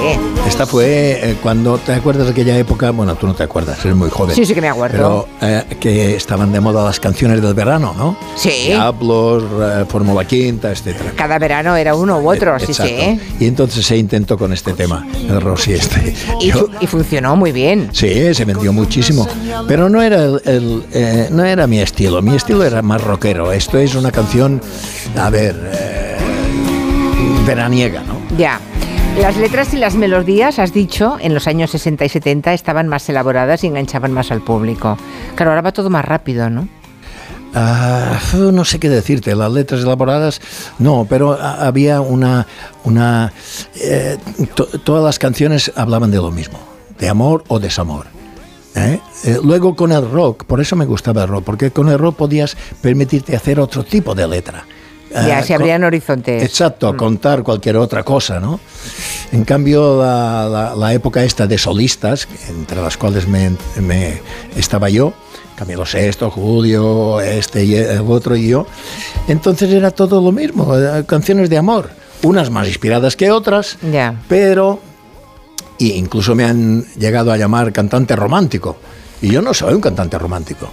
Esta 0.46 0.64
fue 0.64 1.30
eh, 1.30 1.36
cuando, 1.42 1.76
¿te 1.78 1.92
acuerdas 1.92 2.26
de 2.26 2.30
aquella 2.32 2.56
época? 2.56 2.92
Bueno, 2.92 3.16
tú 3.16 3.26
no 3.26 3.34
te 3.34 3.42
acuerdas, 3.42 3.84
eres 3.84 3.96
muy 3.96 4.08
joven. 4.10 4.34
Sí, 4.36 4.46
sí 4.46 4.54
que 4.54 4.60
me 4.60 4.68
acuerdo. 4.68 5.26
Pero 5.40 5.48
eh, 5.52 5.64
que 5.80 6.14
estaban 6.14 6.52
de 6.52 6.60
moda 6.60 6.84
las 6.84 7.00
canciones 7.00 7.42
del 7.42 7.52
verano, 7.52 7.94
¿no? 7.98 8.16
Sí. 8.36 8.66
Diablos, 8.68 9.42
eh, 9.60 9.84
Fórmula 9.88 10.24
Quinta, 10.24 10.70
etcétera. 10.70 11.12
Cada 11.16 11.38
verano 11.40 11.74
era 11.76 11.96
uno 11.96 12.18
u 12.20 12.30
otro, 12.30 12.56
sí, 12.60 12.66
Exacto. 12.66 12.94
sí. 12.96 13.20
Y 13.40 13.46
entonces 13.48 13.84
se 13.84 13.96
intentó 13.96 14.38
con 14.38 14.52
este 14.52 14.72
tema, 14.74 15.04
el 15.28 15.40
Rosy 15.40 15.72
este. 15.72 16.14
Y, 16.40 16.46
Yo- 16.52 16.58
fu- 16.60 16.70
y 16.80 16.86
funcionó 16.86 17.34
muy 17.34 17.50
bien. 17.50 17.90
Sí, 17.92 18.32
se 18.34 18.44
vendió 18.44 18.72
muchísimo, 18.72 19.26
pero 19.66 19.88
no 19.88 20.00
era 20.00 20.22
el, 20.22 20.40
el, 20.44 20.84
eh, 20.92 21.28
no 21.32 21.44
era 21.44 21.66
mi 21.66 21.80
estilo. 21.80 22.22
Mi 22.22 22.36
estilo 22.36 22.62
era 22.62 22.82
más 22.82 23.02
rockero. 23.02 23.50
Esto 23.50 23.78
es 23.78 23.96
una 23.96 24.12
canción, 24.12 24.60
a 25.18 25.28
ver, 25.28 25.56
eh, 25.74 25.95
veraniega, 27.46 28.02
¿no? 28.02 28.18
Ya. 28.36 28.60
Las 29.20 29.36
letras 29.38 29.72
y 29.72 29.78
las 29.78 29.94
melodías, 29.94 30.58
has 30.58 30.74
dicho, 30.74 31.16
en 31.20 31.32
los 31.32 31.46
años 31.46 31.70
60 31.70 32.04
y 32.04 32.08
70 32.10 32.52
estaban 32.52 32.86
más 32.88 33.08
elaboradas 33.08 33.64
y 33.64 33.68
enganchaban 33.68 34.12
más 34.12 34.30
al 34.30 34.42
público. 34.42 34.98
Claro, 35.34 35.52
ahora 35.52 35.62
va 35.62 35.72
todo 35.72 35.88
más 35.88 36.04
rápido, 36.04 36.50
¿no? 36.50 36.68
Ah, 37.54 38.18
no 38.34 38.64
sé 38.66 38.78
qué 38.78 38.90
decirte, 38.90 39.34
las 39.34 39.50
letras 39.50 39.80
elaboradas, 39.82 40.42
no, 40.78 41.06
pero 41.08 41.32
había 41.40 42.02
una... 42.02 42.46
una 42.84 43.32
eh, 43.80 44.18
to- 44.54 44.66
todas 44.84 45.02
las 45.02 45.18
canciones 45.18 45.72
hablaban 45.74 46.10
de 46.10 46.18
lo 46.18 46.30
mismo, 46.30 46.58
de 46.98 47.08
amor 47.08 47.44
o 47.48 47.58
desamor. 47.58 48.04
¿eh? 48.74 49.00
Eh, 49.24 49.38
luego 49.42 49.74
con 49.74 49.92
el 49.92 50.10
rock, 50.10 50.44
por 50.44 50.60
eso 50.60 50.76
me 50.76 50.84
gustaba 50.84 51.22
el 51.22 51.28
rock, 51.28 51.44
porque 51.44 51.70
con 51.70 51.88
el 51.88 51.98
rock 51.98 52.16
podías 52.16 52.54
permitirte 52.82 53.34
hacer 53.34 53.58
otro 53.58 53.82
tipo 53.84 54.14
de 54.14 54.28
letra. 54.28 54.66
Ya 55.10 55.38
Ah, 55.38 55.42
se 55.42 55.54
con- 55.54 55.62
abrían 55.62 55.84
horizontes. 55.84 56.42
Exacto, 56.42 56.96
contar 56.96 57.42
cualquier 57.42 57.76
otra 57.76 58.02
cosa, 58.02 58.40
¿no? 58.40 58.58
En 59.32 59.44
cambio, 59.44 60.02
la, 60.02 60.48
la- 60.48 60.74
la 60.76 60.92
época 60.92 61.22
esta 61.24 61.46
de 61.46 61.56
solistas, 61.58 62.28
entre 62.48 62.80
las 62.82 62.96
cuales 62.96 63.26
me, 63.28 63.52
me- 63.80 64.20
estaba 64.56 64.88
yo, 64.88 65.12
Camilo 65.56 65.86
Sesto, 65.86 66.30
Julio, 66.30 67.20
este 67.20 67.64
y 67.64 67.76
el 67.76 68.00
otro 68.08 68.36
y 68.36 68.48
yo, 68.48 68.66
entonces 69.28 69.72
era 69.72 69.90
todo 69.90 70.20
lo 70.20 70.32
mismo, 70.32 70.76
eh, 70.76 71.04
canciones 71.06 71.48
de 71.48 71.56
amor, 71.58 71.90
unas 72.22 72.50
más 72.50 72.66
inspiradas 72.68 73.16
que 73.16 73.30
otras, 73.30 73.78
Ya. 73.90 74.20
pero 74.28 74.80
y 75.78 75.92
incluso 75.92 76.34
me 76.34 76.44
han 76.44 76.84
llegado 76.98 77.32
a 77.32 77.36
llamar 77.36 77.72
cantante 77.72 78.14
romántico, 78.16 78.76
y 79.22 79.30
yo 79.30 79.40
no 79.40 79.54
soy 79.54 79.72
un 79.74 79.80
cantante 79.80 80.18
romántico. 80.18 80.68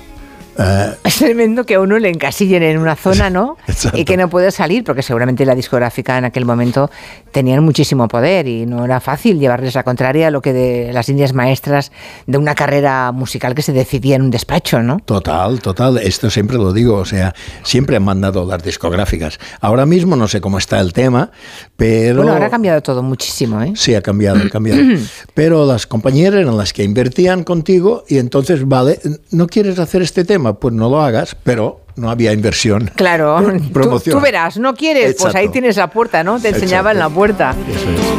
Eh, 0.58 0.94
Es 1.04 1.18
tremendo 1.18 1.66
que 1.66 1.76
a 1.76 1.80
uno 1.80 1.98
le 2.00 2.10
encasillen 2.10 2.64
en 2.64 2.78
una 2.78 2.96
zona, 2.96 3.30
¿no? 3.30 3.58
Exacto. 3.68 3.98
Y 3.98 4.06
que 4.06 4.18
no 4.18 4.30
puede 4.30 4.52
salir, 4.52 4.84
porque 4.84 5.02
seguramente 5.02 5.46
la 5.46 5.56
discográfica 5.56 6.18
en 6.18 6.26
aquel 6.26 6.46
momento 6.46 6.90
tenían 7.32 7.64
muchísimo 7.64 8.08
poder 8.08 8.48
y 8.48 8.66
no 8.66 8.86
era 8.86 9.00
fácil 9.00 9.40
llevarles 9.40 9.76
la 9.76 9.84
contraria 9.84 10.28
a 10.28 10.32
lo 10.32 10.42
que 10.42 10.54
de 10.54 10.94
las 10.94 11.08
líneas 11.08 11.34
maestras 11.34 11.92
de 12.28 12.38
una 12.38 12.56
carrera 12.56 13.12
musical 13.12 13.56
que 13.56 13.62
se 13.62 13.74
decidía 13.74 14.16
en 14.16 14.24
un 14.24 14.32
despacho, 14.32 14.82
¿no? 14.82 15.00
Total, 15.06 15.60
total, 15.62 15.98
esto 15.98 16.30
siempre 16.30 16.58
lo 16.58 16.74
digo, 16.74 16.98
o 16.98 17.06
sea, 17.06 17.34
siempre 17.64 17.98
han 17.98 18.04
mandado 18.04 18.46
las 18.46 18.62
discográficas. 18.64 19.40
Ahora 19.62 19.86
mismo 19.86 20.16
no 20.16 20.28
sé 20.28 20.42
cómo 20.42 20.58
está 20.58 20.80
el 20.80 20.94
tema, 20.94 21.32
pero... 21.76 22.18
Bueno, 22.18 22.34
ahora 22.34 22.48
ha 22.48 22.52
cambiado 22.52 22.82
todo 22.82 23.02
muchísimo, 23.02 23.62
¿eh? 23.62 23.74
Sí, 23.76 23.96
ha 23.96 24.02
cambiado, 24.02 24.40
ha 24.46 24.50
cambiado. 24.50 24.82
Pero 25.34 25.66
las 25.66 25.88
compañeras 25.88 26.42
eran 26.42 26.58
las 26.58 26.74
que 26.74 26.84
invertían 26.84 27.44
contigo 27.44 28.04
y 28.08 28.18
entonces, 28.18 28.68
vale, 28.68 29.00
¿no 29.32 29.48
quieres 29.48 29.80
hacer 29.80 30.02
este 30.02 30.24
tema? 30.26 30.43
Pues 30.52 30.74
no 30.74 30.90
lo 30.90 31.02
hagas, 31.02 31.38
pero 31.44 31.80
no 31.96 32.10
había 32.10 32.34
inversión. 32.34 32.92
Claro, 32.96 33.40
tú, 33.58 33.72
Promoción. 33.72 34.18
tú 34.18 34.22
verás, 34.22 34.58
no 34.58 34.74
quieres, 34.74 35.14
pues 35.18 35.26
ahí 35.36 35.44
Exacto. 35.46 35.52
tienes 35.52 35.78
la 35.78 35.88
puerta, 35.88 36.24
¿no? 36.24 36.40
Te 36.40 36.50
enseñaba 36.50 36.92
en 36.92 36.98
la 37.00 37.06
Exacto. 37.06 37.16
puerta. 37.20 37.56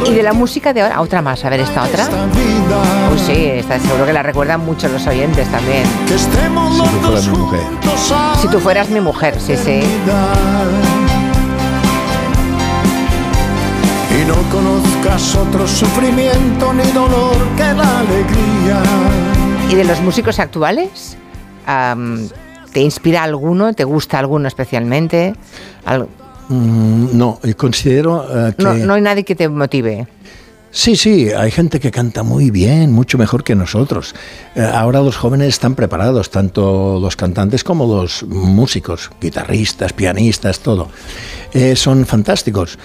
Y 0.07 0.13
de 0.13 0.23
la 0.23 0.33
música 0.33 0.73
de 0.73 0.81
ahora, 0.81 1.01
otra 1.01 1.21
más, 1.21 1.43
a 1.45 1.49
ver 1.49 1.59
esta 1.59 1.83
otra. 1.83 2.05
Uy, 3.11 3.19
sí, 3.19 3.45
esta 3.45 3.79
seguro 3.79 4.05
que 4.05 4.13
la 4.13 4.23
recuerdan 4.23 4.61
mucho 4.65 4.87
los 4.87 5.05
oyentes 5.05 5.47
también. 5.51 5.83
que 6.07 6.15
estemos 6.15 6.73
Si 6.73 6.79
los 6.79 6.89
tú 6.91 6.99
fueras 7.01 7.25
dos 7.25 7.37
juntos 7.37 8.13
Si 8.41 8.47
tú 8.47 8.59
fueras 8.59 8.89
mi 8.89 9.01
mujer, 9.01 9.35
sí, 9.39 9.55
sí. 9.57 9.81
Y 14.11 14.25
no 14.25 14.35
conozcas 14.49 15.35
otro 15.35 15.67
sufrimiento 15.67 16.73
ni 16.73 16.83
dolor 16.91 17.35
que 17.57 17.63
la 17.63 17.99
alegría. 17.99 18.81
¿Y 19.69 19.75
de 19.75 19.83
los 19.83 19.99
músicos 20.01 20.39
actuales? 20.39 21.17
¿Te 22.73 22.81
inspira 22.81 23.23
alguno? 23.23 23.73
¿Te 23.73 23.83
gusta 23.83 24.19
alguno 24.19 24.47
especialmente? 24.47 25.33
Al- 25.85 26.07
Mm, 26.47 27.17
no, 27.17 27.39
yo 27.41 27.57
considero 27.57 28.23
eh, 28.49 28.53
que... 28.55 28.63
no, 28.63 28.75
no 28.75 28.93
hay 28.93 29.01
nadie 29.01 29.23
que 29.23 29.33
te 29.35 29.49
motive. 29.49 30.07
Sí, 30.69 30.95
sí, 30.95 31.31
hay 31.31 31.49
gente 31.49 31.79
que 31.79 31.89
canta 31.89 32.21
muy 32.21 32.51
bien, 32.51 32.91
mucho 32.91 33.17
mejor 33.17 33.43
que 33.43 33.55
nosotros. 33.55 34.13
Eh, 34.55 34.61
ahora 34.61 34.99
los 35.01 35.15
jóvenes 35.17 35.47
están 35.47 35.73
preparados, 35.73 36.29
tanto 36.29 36.99
los 37.01 37.15
cantantes 37.15 37.63
como 37.63 37.87
los 37.87 38.21
músicos, 38.27 39.09
guitarristas, 39.19 39.93
pianistas, 39.93 40.59
todo. 40.59 40.89
Eh, 41.51 41.75
son 41.75 42.05
fantásticos. 42.05 42.77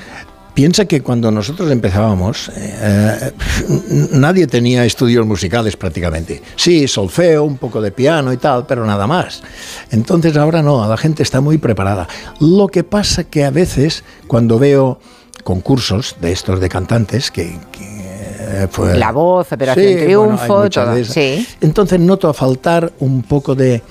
Piensa 0.55 0.85
que 0.85 1.01
cuando 1.01 1.31
nosotros 1.31 1.71
empezábamos, 1.71 2.51
eh, 2.57 3.33
n- 3.69 4.09
nadie 4.13 4.47
tenía 4.47 4.85
estudios 4.85 5.25
musicales 5.27 5.77
prácticamente. 5.77 6.43
Sí, 6.57 6.87
solfeo, 6.89 7.45
un 7.45 7.57
poco 7.57 7.81
de 7.81 7.93
piano 7.93 8.33
y 8.33 8.37
tal, 8.37 8.67
pero 8.67 8.85
nada 8.85 9.07
más. 9.07 9.43
Entonces 9.91 10.37
ahora 10.37 10.63
no, 10.63 10.87
la 10.89 10.97
gente 10.97 11.23
está 11.23 11.41
muy 11.41 11.59
preparada. 11.59 12.09
Lo 12.41 12.67
que 12.69 12.85
pasa 12.85 13.25
que 13.25 13.45
a 13.45 13.51
veces 13.51 14.05
cuando 14.27 14.59
veo 14.59 15.01
concursos 15.45 16.17
de 16.21 16.33
estos 16.33 16.61
de 16.61 16.69
cantantes 16.69 17.31
que, 17.31 17.59
que, 17.73 18.01
eh, 18.41 18.69
La 18.97 19.13
Voz, 19.13 19.51
Operación 19.53 19.87
Sí, 19.87 19.95
Triunfo, 20.05 20.69
todo, 20.69 20.95
de 20.95 21.05
sí. 21.05 21.47
Entonces 21.61 21.99
noto 22.01 22.29
a 22.29 22.35
faltar 22.35 22.93
un 23.01 23.23
poco 23.23 23.55
de 23.55 23.83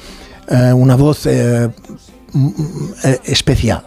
eh, 0.50 0.74
una 0.74 0.96
voz 0.96 1.25
eh, 1.25 1.70
eh, 3.04 3.20
especial, 3.25 3.84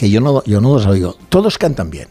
que 0.00 0.08
yo 0.08 0.22
no, 0.22 0.42
yo 0.44 0.62
no 0.62 0.72
los 0.72 0.86
oigo. 0.86 1.14
Todos 1.28 1.58
cantan 1.58 1.90
bien, 1.90 2.08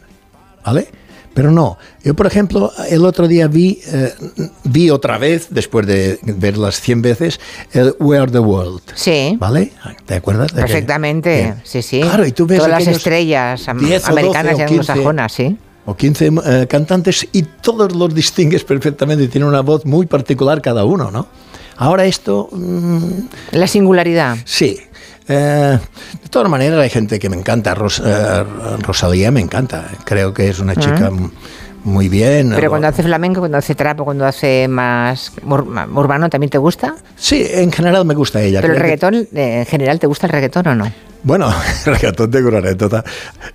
¿vale? 0.64 0.86
Pero 1.34 1.50
no, 1.50 1.76
yo 2.04 2.14
por 2.14 2.28
ejemplo, 2.28 2.70
el 2.88 3.04
otro 3.04 3.26
día 3.26 3.48
vi, 3.48 3.80
eh, 3.88 4.14
vi 4.62 4.90
otra 4.90 5.18
vez, 5.18 5.48
después 5.50 5.84
de 5.88 6.20
verlas 6.22 6.80
100 6.80 7.02
veces, 7.02 7.40
el 7.72 7.96
We 7.98 8.16
Are 8.16 8.30
the 8.30 8.38
World. 8.38 8.82
Sí. 8.94 9.36
¿Vale? 9.40 9.72
¿Te 10.06 10.14
acuerdas? 10.14 10.52
de? 10.54 10.60
Perfectamente, 10.62 11.36
Bien. 11.36 11.60
sí, 11.64 11.82
sí. 11.82 12.00
Claro, 12.00 12.24
y 12.24 12.30
tú 12.30 12.46
ves 12.46 12.58
Todas 12.58 12.70
las 12.84 12.86
estrellas 12.86 13.68
am- 13.68 13.80
10 13.80 14.04
o 14.04 14.06
12 14.06 14.20
americanas 14.20 14.52
y 14.52 14.62
o 14.62 14.66
15 14.66 14.92
anglosajonas, 14.92 15.32
sí. 15.32 15.56
O 15.86 15.96
15 15.96 16.30
eh, 16.44 16.66
cantantes 16.68 17.26
y 17.32 17.42
todos 17.42 17.92
los 17.96 18.14
distingues 18.14 18.62
perfectamente, 18.62 19.26
tienen 19.26 19.48
una 19.48 19.62
voz 19.62 19.84
muy 19.84 20.06
particular 20.06 20.62
cada 20.62 20.84
uno, 20.84 21.10
¿no? 21.10 21.26
Ahora 21.76 22.04
esto, 22.04 22.48
mm, 22.52 22.98
La 23.50 23.66
singularidad. 23.66 24.36
sí. 24.44 24.78
Eh, 25.30 25.78
de 26.22 26.28
todas 26.28 26.48
maneras, 26.50 26.80
hay 26.80 26.90
gente 26.90 27.18
que 27.18 27.28
me 27.30 27.36
encanta. 27.36 27.74
Ros- 27.74 28.02
eh, 28.04 28.44
Rosalía 28.80 29.30
me 29.30 29.40
encanta. 29.40 29.86
Creo 30.04 30.34
que 30.34 30.48
es 30.48 30.58
una 30.58 30.74
chica 30.74 31.10
muy 31.84 32.08
bien. 32.08 32.52
Pero 32.54 32.68
cuando 32.68 32.88
hace 32.88 33.02
flamenco, 33.02 33.40
cuando 33.40 33.56
hace 33.58 33.74
trapo, 33.74 34.04
cuando 34.04 34.26
hace 34.26 34.66
más 34.68 35.32
urbano, 35.46 36.28
¿también 36.28 36.50
te 36.50 36.58
gusta? 36.58 36.94
Sí, 37.16 37.46
en 37.48 37.70
general 37.72 38.04
me 38.04 38.14
gusta 38.14 38.42
ella. 38.42 38.60
Pero 38.60 38.72
el 38.74 38.78
que- 38.78 38.82
reggaetón, 38.82 39.14
eh, 39.14 39.60
en 39.60 39.66
general, 39.66 39.98
¿te 40.00 40.06
gusta 40.06 40.26
el 40.26 40.32
reggaetón 40.32 40.66
o 40.66 40.74
no? 40.74 40.92
Bueno, 41.22 41.52
reggaetón 41.84 42.30
tengo 42.30 42.48
una 42.48 42.58
anécdota. 42.58 43.04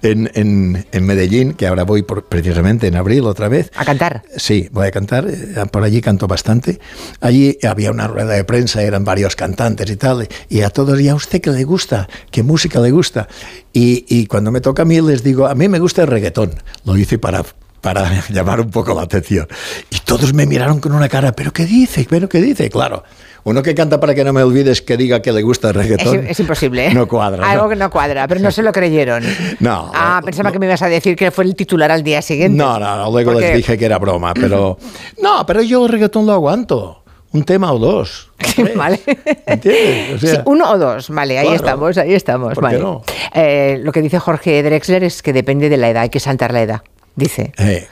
En, 0.03 0.29
en, 0.35 0.85
en 0.91 1.05
Medellín, 1.05 1.53
que 1.53 1.65
ahora 1.67 1.83
voy 1.83 2.03
por- 2.03 2.25
precisamente 2.25 2.85
en 2.87 2.95
abril 2.95 3.25
otra 3.25 3.47
vez. 3.47 3.71
A 3.75 3.83
cantar. 3.83 4.23
Sí, 4.37 4.69
voy 4.71 4.87
a 4.87 4.91
cantar, 4.91 5.25
eh, 5.27 5.55
por 5.71 5.83
allí 5.83 5.99
canto 6.01 6.27
bastante. 6.27 6.79
Allí 7.21 7.57
había 7.67 7.89
una 7.91 8.07
rueda 8.07 8.33
de 8.33 8.43
prensa, 8.43 8.83
eran 8.83 9.03
varios 9.03 9.35
cantantes 9.35 9.89
y 9.89 9.95
tal, 9.95 10.27
y 10.47 10.61
a 10.61 10.69
todos, 10.69 10.99
¿y 11.01 11.09
a 11.09 11.15
usted 11.15 11.41
qué 11.41 11.49
le 11.49 11.63
gusta? 11.63 12.07
¿Qué 12.29 12.43
música 12.43 12.79
le 12.79 12.91
gusta? 12.91 13.27
Y, 13.73 14.05
y 14.07 14.27
cuando 14.27 14.51
me 14.51 14.61
toca 14.61 14.83
a 14.83 14.85
mí 14.85 15.01
les 15.01 15.23
digo, 15.23 15.47
a 15.47 15.55
mí 15.55 15.67
me 15.67 15.79
gusta 15.79 16.03
el 16.03 16.07
reggaetón. 16.07 16.51
Lo 16.83 16.95
hice 16.95 17.17
para, 17.17 17.43
para 17.81 18.23
llamar 18.29 18.61
un 18.61 18.69
poco 18.69 18.93
la 18.93 19.01
atención. 19.01 19.47
Y 19.89 19.99
todos 20.01 20.33
me 20.35 20.45
miraron 20.45 20.79
con 20.79 20.91
una 20.91 21.09
cara, 21.09 21.31
¿pero 21.31 21.51
qué 21.51 21.65
dice? 21.65 22.05
¿Pero 22.07 22.29
qué 22.29 22.41
dice? 22.41 22.69
Claro. 22.69 23.03
Uno 23.45 23.61
que 23.61 23.75
canta 23.75 23.99
para 23.99 24.13
que 24.15 24.23
no 24.23 24.33
me 24.33 24.41
olvides 24.43 24.81
que 24.81 24.97
diga 24.97 25.21
que 25.21 25.31
le 25.31 25.41
gusta 25.43 25.67
el 25.69 25.75
reggaetón. 25.75 26.25
es 26.27 26.39
imposible. 26.39 26.87
¿eh? 26.87 26.93
No 26.93 27.07
cuadra. 27.07 27.47
Algo 27.49 27.63
¿no? 27.65 27.69
que 27.69 27.75
no 27.75 27.89
cuadra, 27.91 28.27
pero 28.27 28.41
no 28.41 28.49
se 28.51 28.63
lo 28.63 28.71
creyeron. 28.71 29.23
No, 29.59 29.91
Ah, 29.93 30.17
no, 30.19 30.25
pensaba 30.25 30.49
no. 30.49 30.53
que 30.53 30.59
me 30.59 30.65
ibas 30.65 30.81
a 30.81 30.89
decir 30.89 31.15
que 31.15 31.29
fue 31.31 31.43
el 31.43 31.55
titular 31.55 31.91
al 31.91 32.01
día 32.03 32.21
siguiente. 32.23 32.57
No, 32.57 32.79
no, 32.79 32.97
no, 32.97 33.11
luego 33.11 33.33
les 33.39 33.55
dije 33.55 33.77
que 33.77 33.85
era 33.85 33.99
broma, 33.99 34.33
pero... 34.33 34.77
No, 35.21 35.45
pero 35.45 35.61
yo 35.61 35.85
el 35.85 35.91
reggaetón 35.91 36.25
lo 36.25 36.33
aguanto. 36.33 37.03
Un 37.33 37.43
tema 37.43 37.71
o 37.73 37.77
dos. 37.79 38.31
Vale. 38.75 38.99
¿Entiendes? 39.45 40.15
O 40.15 40.17
sea, 40.25 40.35
Sí, 40.35 40.41
uno 40.45 40.71
o 40.71 40.77
dos, 40.77 41.09
vale, 41.09 41.37
ahí 41.37 41.45
Claro. 41.47 41.55
estamos, 41.63 41.97
ahí 41.97 42.13
estamos. 42.13 42.53
¿Por 42.53 42.63
vale. 42.63 42.77
qué 42.77 42.83
no? 42.83 43.03
Eh, 43.33 43.79
lo 43.83 43.91
que 43.91 44.01
dice 44.01 44.19
Jorge 44.19 44.63
Drexler 44.63 45.03
es 45.03 45.21
que 45.21 45.33
depende 45.33 45.69
de 45.69 45.77
la 45.77 45.89
edad, 45.89 46.03
hay 46.03 46.09
que 46.09 46.19
saltar 46.19 46.53
la 46.53 46.61
edad, 46.61 46.81
dice. 47.15 47.51
eh, 47.57 47.87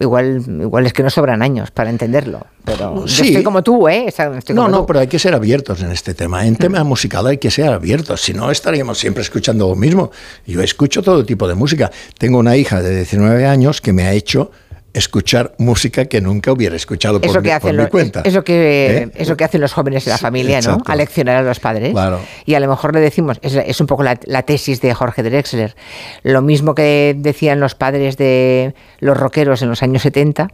Igual, 0.00 0.42
igual 0.60 0.86
es 0.86 0.92
que 0.92 1.02
no 1.02 1.10
sobran 1.10 1.42
años 1.42 1.70
para 1.70 1.90
entenderlo, 1.90 2.46
pero 2.64 3.06
yo 3.06 3.08
Sí. 3.08 3.28
estoy 3.28 3.42
como 3.42 3.62
tú, 3.62 3.88
¿eh? 3.88 4.06
Estoy 4.08 4.26
no, 4.54 4.62
como 4.62 4.68
no, 4.68 4.78
tú. 4.80 4.86
pero 4.86 5.00
hay 5.00 5.06
que 5.06 5.18
ser 5.18 5.34
abiertos 5.34 5.82
en 5.82 5.90
este 5.90 6.14
tema. 6.14 6.46
En 6.46 6.56
tema 6.56 6.84
musical 6.84 7.26
hay 7.26 7.38
que 7.38 7.50
ser 7.50 7.68
abiertos, 7.68 8.20
si 8.20 8.34
no 8.34 8.50
estaríamos 8.50 8.98
siempre 8.98 9.22
escuchando 9.22 9.68
lo 9.68 9.76
mismo. 9.76 10.10
Yo 10.46 10.60
escucho 10.62 11.02
todo 11.02 11.24
tipo 11.24 11.48
de 11.48 11.54
música. 11.54 11.90
Tengo 12.18 12.38
una 12.38 12.56
hija 12.56 12.82
de 12.82 12.94
19 12.96 13.46
años 13.46 13.80
que 13.80 13.92
me 13.92 14.04
ha 14.04 14.12
hecho 14.12 14.50
escuchar 14.96 15.52
música 15.58 16.06
que 16.06 16.20
nunca 16.20 16.52
hubiera 16.52 16.74
escuchado 16.76 17.20
por, 17.20 17.28
Eso 17.30 17.40
mi, 17.40 17.44
que, 17.44 17.48
por 17.60 17.70
hacen 17.70 17.76
mi 17.76 17.86
cuenta. 17.88 18.20
eso, 18.24 18.42
que, 18.44 18.96
¿Eh? 18.98 19.10
eso 19.14 19.36
que 19.36 19.44
hacen 19.44 19.60
los 19.60 19.72
jóvenes 19.72 20.04
de 20.04 20.10
la 20.10 20.18
familia, 20.18 20.60
¿no? 20.60 20.70
exacto. 20.72 20.92
Aleccionar 20.92 21.36
a 21.36 21.42
los 21.42 21.60
padres. 21.60 21.92
Claro. 21.92 22.20
Y 22.44 22.54
a 22.54 22.60
lo 22.60 22.68
mejor 22.68 22.94
le 22.94 23.00
decimos, 23.00 23.38
es, 23.42 23.54
es 23.54 23.80
un 23.80 23.86
poco 23.86 24.02
la, 24.02 24.18
la 24.24 24.42
tesis 24.42 24.80
de 24.80 24.94
Jorge 24.94 25.22
Drexler, 25.22 25.74
lo 26.22 26.42
mismo 26.42 26.74
que 26.74 27.14
decían 27.16 27.60
los 27.60 27.74
padres 27.74 28.16
de 28.16 28.74
los 29.00 29.16
rockeros 29.16 29.62
en 29.62 29.68
los 29.68 29.82
años 29.82 30.02
70, 30.02 30.48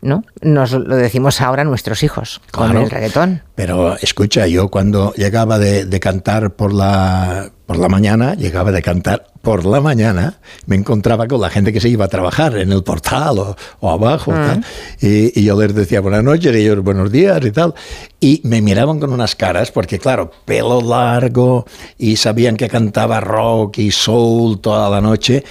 ¿no? 0.00 0.22
Nos 0.40 0.72
lo 0.72 0.96
decimos 0.96 1.40
ahora 1.40 1.62
a 1.62 1.64
nuestros 1.64 2.02
hijos 2.02 2.40
con 2.50 2.66
Claro. 2.70 2.84
el 2.84 2.90
reggaetón. 2.90 3.42
Pero 3.54 3.96
escucha, 3.98 4.46
yo 4.46 4.68
cuando 4.68 5.12
llegaba 5.14 5.58
de, 5.58 5.84
de 5.84 6.00
cantar 6.00 6.54
por 6.54 6.72
la 6.72 7.50
por 7.66 7.78
la 7.78 7.88
mañana, 7.88 8.34
llegaba 8.34 8.70
de 8.72 8.80
cantar 8.82 9.26
por 9.42 9.64
la 9.64 9.80
mañana, 9.80 10.38
me 10.66 10.74
encontraba 10.74 11.28
con 11.28 11.40
la 11.40 11.50
gente 11.50 11.72
que 11.72 11.80
se 11.80 11.88
iba 11.88 12.06
a 12.06 12.08
trabajar 12.08 12.56
en 12.58 12.72
el 12.72 12.82
portal 12.82 13.38
o, 13.38 13.56
o 13.80 13.90
abajo. 13.90 14.32
Ah. 14.34 14.54
tal, 14.60 14.64
y, 15.00 15.38
y 15.40 15.44
yo 15.44 15.60
les 15.60 15.72
decía 15.74 16.00
buenas 16.00 16.24
noches 16.24 16.54
y 16.54 16.60
ellos 16.60 16.82
buenos 16.82 17.12
días 17.12 17.40
y 17.44 17.50
tal. 17.52 17.74
Y 18.18 18.40
me 18.44 18.60
miraban 18.62 18.98
con 18.98 19.12
unas 19.12 19.36
caras, 19.36 19.70
porque 19.70 19.98
claro, 20.00 20.32
pelo 20.44 20.80
largo 20.80 21.64
y 21.98 22.16
sabían 22.16 22.56
que 22.56 22.68
cantaba 22.68 23.20
rock 23.20 23.78
y 23.78 23.90
soul 23.92 24.60
toda 24.60 24.88
la 24.90 25.00
noche. 25.00 25.44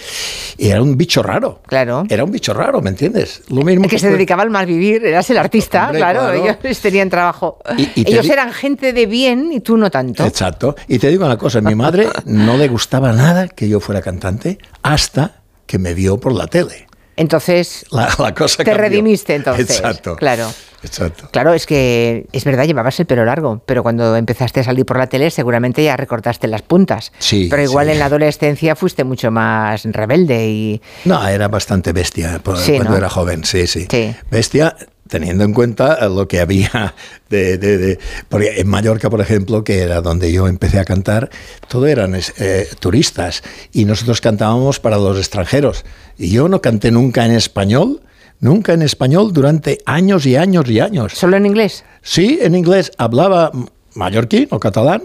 Y 0.58 0.68
era 0.70 0.82
un 0.82 0.98
bicho 0.98 1.22
raro. 1.24 1.62
Claro. 1.68 2.04
Era 2.10 2.24
un 2.26 2.32
bicho 2.32 2.54
raro, 2.54 2.82
¿me 2.82 2.90
entiendes? 2.90 3.44
Lo 3.50 3.62
mismo 3.62 3.86
El 3.86 3.90
que 3.90 4.00
se 4.00 4.08
fue- 4.08 4.16
dedicaba 4.18 4.44
al 4.44 4.50
mal 4.50 4.66
vivir, 4.66 5.06
eras 5.06 5.30
el 5.30 5.38
artista, 5.38 5.86
Hombre, 5.86 6.00
claro, 6.00 6.20
claro. 6.22 6.58
ellos 6.64 6.80
tenían 6.82 7.10
trabajo. 7.10 7.60
Y- 7.78 7.90
y 8.02 8.10
ellos 8.12 8.28
eran 8.30 8.52
gente 8.52 8.92
de 8.94 9.06
bien 9.06 9.52
y 9.54 9.60
tú 9.62 9.78
no 9.78 9.90
tanto. 9.90 10.26
Exacto. 10.26 10.76
Y 10.90 10.98
te 11.00 11.08
digo 11.10 11.26
una 11.26 11.38
cosa, 11.38 11.62
mi 11.62 11.76
madre 11.76 12.05
no 12.26 12.58
le 12.58 12.68
gustaba 12.68 13.12
nada 13.14 13.48
que 13.48 13.68
yo 13.70 13.80
fuera 13.80 14.02
cantante 14.02 14.58
hasta 14.84 15.42
que 15.66 15.80
me 15.80 15.94
vio 15.94 16.20
por 16.20 16.34
la 16.34 16.48
tele. 16.48 16.88
Entonces, 17.18 17.86
La, 17.92 18.14
la 18.20 18.34
cosa 18.36 18.58
Te 18.58 18.66
cambió. 18.66 18.82
redimiste, 18.84 19.36
entonces. 19.36 19.70
Exacto. 19.70 20.16
Claro. 20.18 20.48
Exacto. 20.84 21.30
claro, 21.32 21.54
es 21.56 21.66
que 21.66 22.28
es 22.32 22.44
verdad, 22.44 22.66
llevabas 22.66 23.00
el 23.00 23.08
pelo 23.08 23.26
largo, 23.26 23.60
pero 23.66 23.82
cuando 23.82 24.16
empezaste 24.16 24.60
a 24.60 24.64
salir 24.64 24.86
por 24.86 24.98
la 25.00 25.08
tele 25.08 25.32
seguramente 25.32 25.84
ya 25.84 25.98
recortaste 25.98 26.48
las 26.48 26.62
puntas. 26.62 27.12
Sí, 27.18 27.48
Pero 27.50 27.64
igual 27.64 27.88
sí. 27.88 27.94
en 27.94 28.00
la 28.00 28.06
adolescencia 28.06 28.76
fuiste 28.76 29.04
mucho 29.04 29.32
más 29.32 29.84
rebelde 29.86 30.48
y... 30.48 30.82
No, 31.06 31.28
era 31.28 31.48
bastante 31.48 31.92
bestia 31.92 32.38
por- 32.44 32.58
Sí, 32.60 32.74
cuando 32.74 32.92
¿no? 32.92 32.98
era 32.98 33.10
joven, 33.10 33.46
sí, 33.46 33.66
sí, 33.66 33.88
Sí. 33.90 34.14
Bestia 34.30 34.76
teniendo 35.08 35.44
en 35.44 35.54
cuenta 35.54 35.98
eh, 36.02 36.10
lo 36.10 36.28
que 36.28 36.40
había 36.40 36.96
de, 37.30 37.58
de- 37.58 37.78
de- 37.78 38.00
porque 38.30 38.60
en 38.60 38.68
Mallorca, 38.68 39.10
por 39.10 39.22
ejemplo, 39.22 39.64
que 39.64 39.80
era 39.80 40.02
donde 40.02 40.32
yo 40.32 40.48
empecé 40.48 40.80
a 40.80 40.86
cantar, 40.86 41.30
todo 41.68 41.86
eran 41.88 42.16
eh, 42.38 42.68
turistas 42.80 43.44
y 43.72 43.86
nosotros 43.86 44.22
cantábamos 44.22 44.80
para 44.80 44.98
los 44.98 45.18
extranjeros. 45.18 45.86
Y 46.18 46.30
yo 46.32 46.48
no 46.48 46.62
canté 46.62 46.92
nunca 46.92 47.26
en 47.26 47.32
español, 47.32 48.02
nunca 48.40 48.74
en 48.74 48.82
español 48.82 49.34
durante 49.34 49.80
años 49.86 50.26
y 50.26 50.36
años 50.36 50.70
y 50.70 50.80
años. 50.80 51.14
¿Solo 51.14 51.38
en 51.38 51.46
inglés? 51.46 51.84
Sí, 52.02 52.40
en 52.42 52.56
inglés 52.56 52.92
hablaba 52.98 53.52
mallorquín 53.94 54.48
o 54.52 54.60
catalán 54.60 55.04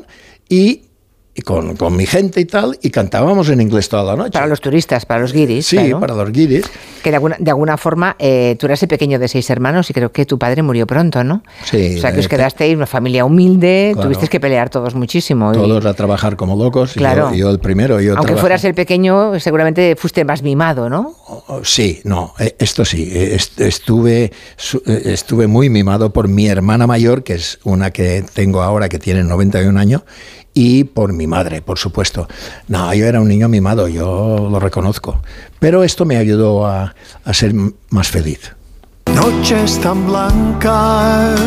y 0.48 0.82
con, 1.40 1.76
con 1.76 1.96
mi 1.96 2.06
gente 2.06 2.40
y 2.40 2.44
tal, 2.44 2.78
y 2.82 2.90
cantábamos 2.90 3.48
en 3.48 3.60
inglés 3.60 3.88
toda 3.88 4.04
la 4.04 4.16
noche. 4.16 4.32
Para 4.32 4.46
los 4.46 4.60
turistas, 4.60 5.06
para 5.06 5.20
los 5.20 5.32
guiris. 5.32 5.66
Sí, 5.66 5.76
claro. 5.76 6.00
para 6.00 6.14
los 6.14 6.30
guiris. 6.32 6.64
Que 7.02 7.10
de 7.10 7.16
alguna, 7.16 7.36
de 7.38 7.50
alguna 7.50 7.76
forma 7.76 8.14
eh, 8.18 8.56
tú 8.58 8.66
eras 8.66 8.82
el 8.82 8.88
pequeño 8.88 9.18
de 9.18 9.26
seis 9.28 9.48
hermanos 9.50 9.88
y 9.90 9.94
creo 9.94 10.12
que 10.12 10.26
tu 10.26 10.38
padre 10.38 10.62
murió 10.62 10.86
pronto, 10.86 11.24
¿no? 11.24 11.42
Sí, 11.64 11.96
O 11.96 12.00
sea, 12.00 12.12
que 12.12 12.20
os 12.20 12.26
eh, 12.26 12.28
quedasteis 12.28 12.76
una 12.76 12.86
familia 12.86 13.24
humilde, 13.24 13.90
Claro. 13.94 14.08
tuvisteis 14.08 14.28
que 14.30 14.38
pelear 14.40 14.68
todos 14.70 14.94
muchísimo. 14.94 15.50
y- 15.52 15.54
Todos 15.54 15.84
a 15.86 15.94
trabajar 15.94 16.36
como 16.36 16.56
locos. 16.56 16.96
y 16.96 16.98
Claro. 16.98 17.30
Yo, 17.30 17.36
yo 17.36 17.50
el 17.50 17.58
primero. 17.58 18.00
Yo 18.00 18.12
aunque 18.12 18.26
trabajo- 18.26 18.40
fueras 18.42 18.64
el 18.64 18.74
pequeño, 18.74 19.38
seguramente 19.40 19.96
fuiste 19.96 20.24
más 20.24 20.42
mimado, 20.42 20.88
¿no? 20.90 21.14
Oh, 21.26 21.60
Sí, 21.64 22.00
no, 22.04 22.34
eh, 22.38 22.54
esto 22.58 22.84
sí. 22.84 23.08
eh, 23.12 23.34
est- 23.34 23.60
Estuve, 23.60 24.30
estuve 24.86 25.46
muy 25.46 25.68
mimado 25.70 26.12
por 26.12 26.28
mi 26.28 26.46
hermana 26.48 26.86
mayor, 26.86 27.22
que 27.24 27.34
es 27.34 27.58
una 27.64 27.90
que 27.92 28.24
tengo 28.34 28.62
ahora 28.62 28.88
que 28.88 28.98
tiene 28.98 29.22
91 29.24 29.76
años, 29.78 30.02
y 30.54 30.84
por 30.84 31.12
mi 31.12 31.26
madre, 31.26 31.62
por 31.62 31.78
supuesto. 31.78 32.28
No, 32.68 32.92
yo 32.94 33.06
era 33.06 33.20
un 33.20 33.28
niño 33.28 33.48
mimado, 33.48 33.88
yo 33.88 34.48
lo 34.50 34.60
reconozco. 34.60 35.20
Pero 35.58 35.84
esto 35.84 36.04
me 36.04 36.16
ayudó 36.16 36.66
a, 36.66 36.94
a 37.24 37.34
ser 37.34 37.54
más 37.90 38.08
feliz. 38.08 38.54
Noches 39.14 39.80
tan 39.80 40.06
blancas 40.06 41.38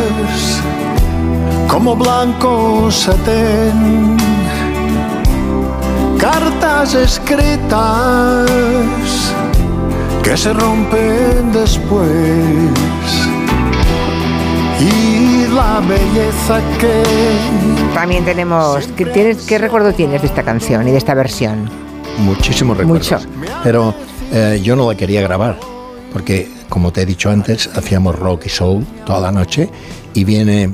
como 1.67 1.95
blanco 1.95 2.91
satén, 2.91 4.17
cartas 6.19 6.93
escritas 6.93 8.49
que 10.21 10.37
se 10.37 10.53
rompen 10.53 11.51
después 11.51 12.07
y 14.83 15.47
la 15.53 15.79
belleza 15.79 16.61
que 16.79 17.03
También 17.93 18.25
tenemos. 18.25 18.87
¿qué, 18.97 19.05
tienes, 19.05 19.43
¿Qué 19.43 19.57
recuerdo 19.57 19.93
tienes 19.93 20.21
de 20.21 20.27
esta 20.27 20.43
canción 20.43 20.87
y 20.87 20.91
de 20.91 20.97
esta 20.97 21.13
versión? 21.13 21.69
Muchísimos 22.19 22.77
recuerdos. 22.77 23.11
Mucho. 23.11 23.49
Pero 23.63 23.93
eh, 24.31 24.59
yo 24.63 24.75
no 24.75 24.89
la 24.89 24.97
quería 24.97 25.21
grabar, 25.21 25.57
porque 26.11 26.49
como 26.69 26.91
te 26.91 27.01
he 27.01 27.05
dicho 27.05 27.29
antes, 27.29 27.69
hacíamos 27.75 28.17
rock 28.17 28.47
y 28.47 28.49
soul 28.49 28.85
toda 29.05 29.19
la 29.19 29.31
noche 29.31 29.69
y 30.13 30.23
viene 30.23 30.71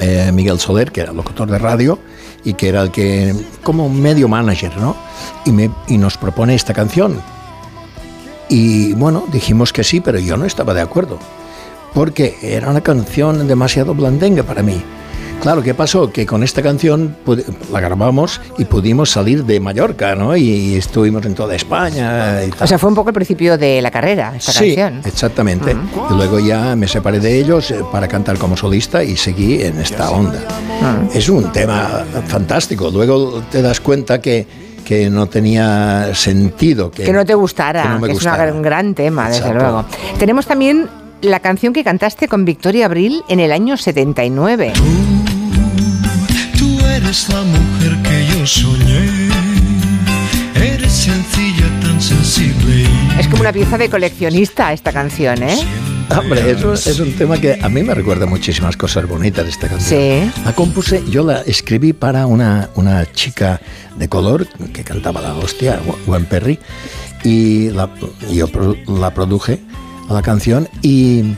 eh, 0.00 0.30
Miguel 0.32 0.58
Soler, 0.58 0.90
que 0.90 1.02
era 1.02 1.12
locutor 1.12 1.50
de 1.50 1.58
radio 1.58 1.98
y 2.44 2.54
que 2.54 2.68
era 2.68 2.82
el 2.82 2.90
que, 2.90 3.34
como 3.62 3.88
medio 3.88 4.28
manager, 4.28 4.76
¿no? 4.78 4.96
Y, 5.44 5.52
me, 5.52 5.70
y 5.88 5.98
nos 5.98 6.16
propone 6.16 6.54
esta 6.54 6.72
canción. 6.72 7.20
Y 8.48 8.94
bueno, 8.94 9.24
dijimos 9.30 9.72
que 9.72 9.84
sí, 9.84 10.00
pero 10.00 10.18
yo 10.18 10.36
no 10.36 10.46
estaba 10.46 10.72
de 10.72 10.80
acuerdo, 10.80 11.18
porque 11.94 12.36
era 12.42 12.70
una 12.70 12.80
canción 12.80 13.46
demasiado 13.48 13.94
blandenga 13.94 14.42
para 14.42 14.62
mí. 14.62 14.82
Claro, 15.40 15.62
¿qué 15.62 15.72
pasó? 15.72 16.10
Que 16.10 16.26
con 16.26 16.42
esta 16.42 16.62
canción 16.62 17.16
la 17.72 17.78
grabamos 17.80 18.40
y 18.58 18.64
pudimos 18.64 19.10
salir 19.10 19.44
de 19.44 19.60
Mallorca, 19.60 20.16
¿no? 20.16 20.36
Y 20.36 20.74
estuvimos 20.74 21.24
en 21.26 21.36
toda 21.36 21.54
España 21.54 22.42
y 22.44 22.50
tal. 22.50 22.64
O 22.64 22.66
sea, 22.66 22.76
fue 22.76 22.88
un 22.88 22.96
poco 22.96 23.10
el 23.10 23.14
principio 23.14 23.56
de 23.56 23.80
la 23.80 23.92
carrera, 23.92 24.32
esta 24.36 24.50
sí, 24.50 24.74
canción. 24.74 25.00
exactamente. 25.04 25.76
Y 26.10 26.14
luego 26.14 26.40
ya 26.40 26.74
me 26.74 26.88
separé 26.88 27.20
de 27.20 27.38
ellos 27.38 27.70
eh, 27.70 27.78
para 27.92 28.08
cantar 28.08 28.36
como 28.36 28.56
solista 28.56 29.04
y 29.04 29.16
seguí 29.16 29.62
en 29.62 29.78
esta 29.78 30.10
onda. 30.10 30.40
Es 31.14 31.28
un 31.28 31.52
tema 31.52 32.04
fantástico. 32.26 32.90
Luego 32.90 33.40
te 33.48 33.62
das 33.62 33.80
cuenta 33.80 34.20
que, 34.20 34.44
que 34.84 35.08
no 35.08 35.26
tenía 35.28 36.10
sentido. 36.14 36.90
Que, 36.90 37.04
Que 37.04 37.12
no 37.12 37.24
te 37.24 37.34
gustara, 37.34 37.82
que 37.82 37.88
que, 37.88 37.94
no 37.94 38.00
me 38.00 38.12
es 38.12 38.20
una- 38.22 38.30
gustara. 38.32 38.52
un 38.52 38.62
gran 38.62 38.92
tema, 38.92 39.28
desde 39.28 39.38
Exacto. 39.42 39.58
luego. 39.62 39.84
Tenemos 40.18 40.46
también 40.48 40.88
la 41.22 41.40
canción 41.40 41.72
que 41.72 41.84
cantaste 41.84 42.28
con 42.28 42.44
Victoria 42.44 42.86
Abril 42.86 43.22
en 43.28 43.40
el 43.40 43.52
año 43.52 43.76
79. 43.76 44.72
Tú 46.58 46.80
eres 46.86 47.28
la 47.28 47.42
mujer 47.42 47.96
que 48.02 48.26
yo 48.26 48.46
soñé. 48.46 49.28
Eres 50.54 50.92
sencilla, 50.92 51.66
tan 51.80 52.00
sensible. 52.00 52.86
Es 53.18 53.28
como 53.28 53.42
una 53.42 53.52
pieza 53.52 53.78
de 53.78 53.88
coleccionista 53.88 54.72
esta 54.72 54.92
canción, 54.92 55.42
¿eh? 55.42 55.58
Hombre, 56.16 56.50
eso 56.50 56.72
es 56.72 56.98
un 57.00 57.12
tema 57.12 57.38
que 57.38 57.58
a 57.60 57.68
mí 57.68 57.82
me 57.82 57.94
recuerda 57.94 58.24
muchísimas 58.24 58.76
cosas 58.76 59.06
bonitas 59.06 59.46
esta 59.46 59.68
canción. 59.68 60.00
Sí. 60.00 60.40
La 60.44 60.54
compuse, 60.54 61.02
yo 61.10 61.22
la 61.22 61.42
escribí 61.42 61.92
para 61.92 62.26
una, 62.26 62.70
una 62.76 63.10
chica 63.12 63.60
de 63.96 64.08
color 64.08 64.46
que 64.72 64.84
cantaba 64.84 65.20
la 65.20 65.34
hostia, 65.34 65.80
Gwen 66.06 66.24
Perry, 66.24 66.58
y 67.24 67.68
la, 67.70 67.90
yo 68.32 68.48
la 68.86 69.12
produje 69.12 69.60
a 70.08 70.14
la 70.14 70.22
canción 70.22 70.68
y 70.82 71.34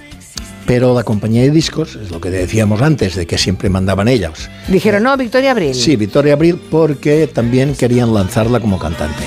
pero 0.67 0.95
la 0.95 1.03
compañía 1.03 1.43
de 1.43 1.51
discos, 1.51 1.97
es 1.97 2.13
lo 2.13 2.21
que 2.21 2.31
decíamos 2.31 2.81
antes, 2.81 3.17
de 3.17 3.27
que 3.27 3.39
siempre 3.39 3.69
mandaban 3.69 4.07
ellos. 4.07 4.49
Dijeron, 4.69 5.03
no, 5.03 5.17
Victoria 5.17 5.51
Abril. 5.51 5.75
Sí, 5.75 5.97
Victoria 5.97 6.35
Abril, 6.35 6.61
porque 6.71 7.27
también 7.27 7.75
querían 7.75 8.15
lanzarla 8.15 8.61
como 8.61 8.79
cantante. 8.79 9.25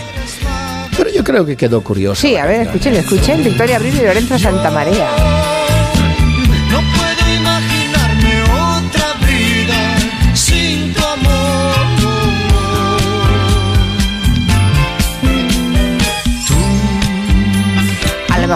Pero 0.95 1.09
yo 1.09 1.21
creo 1.21 1.45
que 1.45 1.57
quedó 1.57 1.83
curioso. 1.83 2.21
Sí, 2.21 2.37
a 2.37 2.45
ver, 2.45 2.67
canción. 2.67 2.93
escuchen, 2.95 3.17
escuchen. 3.17 3.43
Victoria 3.43 3.75
Abril 3.75 3.93
y 3.93 4.05
Lorenzo 4.05 4.39
Santamaría. 4.39 5.09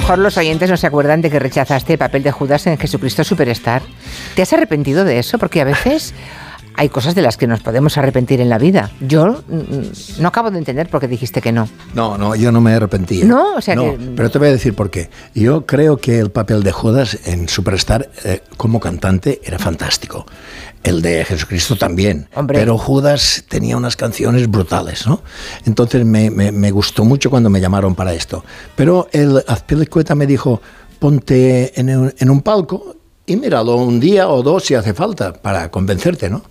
Mejor 0.07 0.19
los 0.19 0.37
oyentes 0.37 0.69
no 0.69 0.77
se 0.77 0.87
acuerdan 0.87 1.21
de 1.21 1.29
que 1.29 1.37
rechazaste 1.37 1.91
el 1.91 1.99
papel 1.99 2.23
de 2.23 2.31
Judas 2.31 2.65
en 2.65 2.77
Jesucristo 2.77 3.25
Superstar. 3.25 3.81
¿Te 4.35 4.41
has 4.41 4.53
arrepentido 4.53 5.03
de 5.03 5.19
eso? 5.19 5.37
Porque 5.37 5.59
a 5.59 5.65
veces 5.65 6.13
hay 6.77 6.89
cosas 6.89 7.15
de 7.15 7.21
las 7.23 7.35
que 7.37 7.47
nos 7.47 7.59
podemos 7.61 7.97
arrepentir 7.97 8.39
en 8.39 8.49
la 8.49 8.57
vida. 8.57 8.91
Yo 9.01 9.43
mm, 9.47 10.21
no 10.21 10.27
acabo 10.27 10.51
de 10.51 10.59
entender 10.59 10.87
por 10.89 11.01
qué 11.01 11.07
dijiste 11.07 11.41
que 11.41 11.51
no. 11.51 11.67
No, 11.93 12.17
no, 12.17 12.35
yo 12.35 12.51
no 12.51 12.61
me 12.61 12.73
arrepentí. 12.73 13.23
No, 13.23 13.55
o 13.55 13.61
sea 13.61 13.75
No, 13.75 13.83
que- 13.83 13.97
Pero 14.15 14.29
te 14.31 14.37
voy 14.39 14.47
a 14.47 14.51
decir 14.51 14.73
por 14.75 14.89
qué. 14.89 15.09
Yo 15.35 15.65
creo 15.65 15.97
que 15.97 16.19
el 16.19 16.29
papel 16.31 16.63
de 16.63 16.71
Judas 16.71 17.17
en 17.25 17.49
Superstar 17.49 18.09
eh, 18.23 18.41
como 18.57 18.79
cantante 18.79 19.41
era 19.43 19.59
fantástico. 19.59 20.25
El 20.83 21.01
de 21.01 21.25
Jesucristo 21.25 21.75
también. 21.75 22.29
Hombre. 22.35 22.59
Pero 22.59 22.77
Judas 22.77 23.43
tenía 23.49 23.75
unas 23.75 23.95
canciones 23.97 24.49
brutales, 24.49 25.05
¿no? 25.07 25.21
Entonces 25.65 26.05
me, 26.05 26.29
me- 26.29 26.51
me 26.51 26.71
gustó 26.71 27.03
mucho 27.03 27.29
cuando 27.29 27.49
me 27.49 27.59
llamaron 27.59 27.95
para 27.95 28.13
esto. 28.13 28.45
Pero 28.75 29.09
el 29.11 29.43
Azpilicueta 29.47 30.13
me 30.15 30.27
dijo, 30.27 30.61
ponte 30.99 31.79
en 31.79 31.89
un, 31.97 32.13
en 32.17 32.29
un 32.29 32.41
palco 32.41 32.95
y 33.27 33.35
míralo 33.35 33.75
un 33.75 33.99
día 33.99 34.27
o 34.29 34.41
dos 34.41 34.63
si 34.65 34.73
hace 34.73 34.93
falta 34.95 35.33
para 35.33 35.69
convencerte, 35.69 36.29
¿no? 36.29 36.43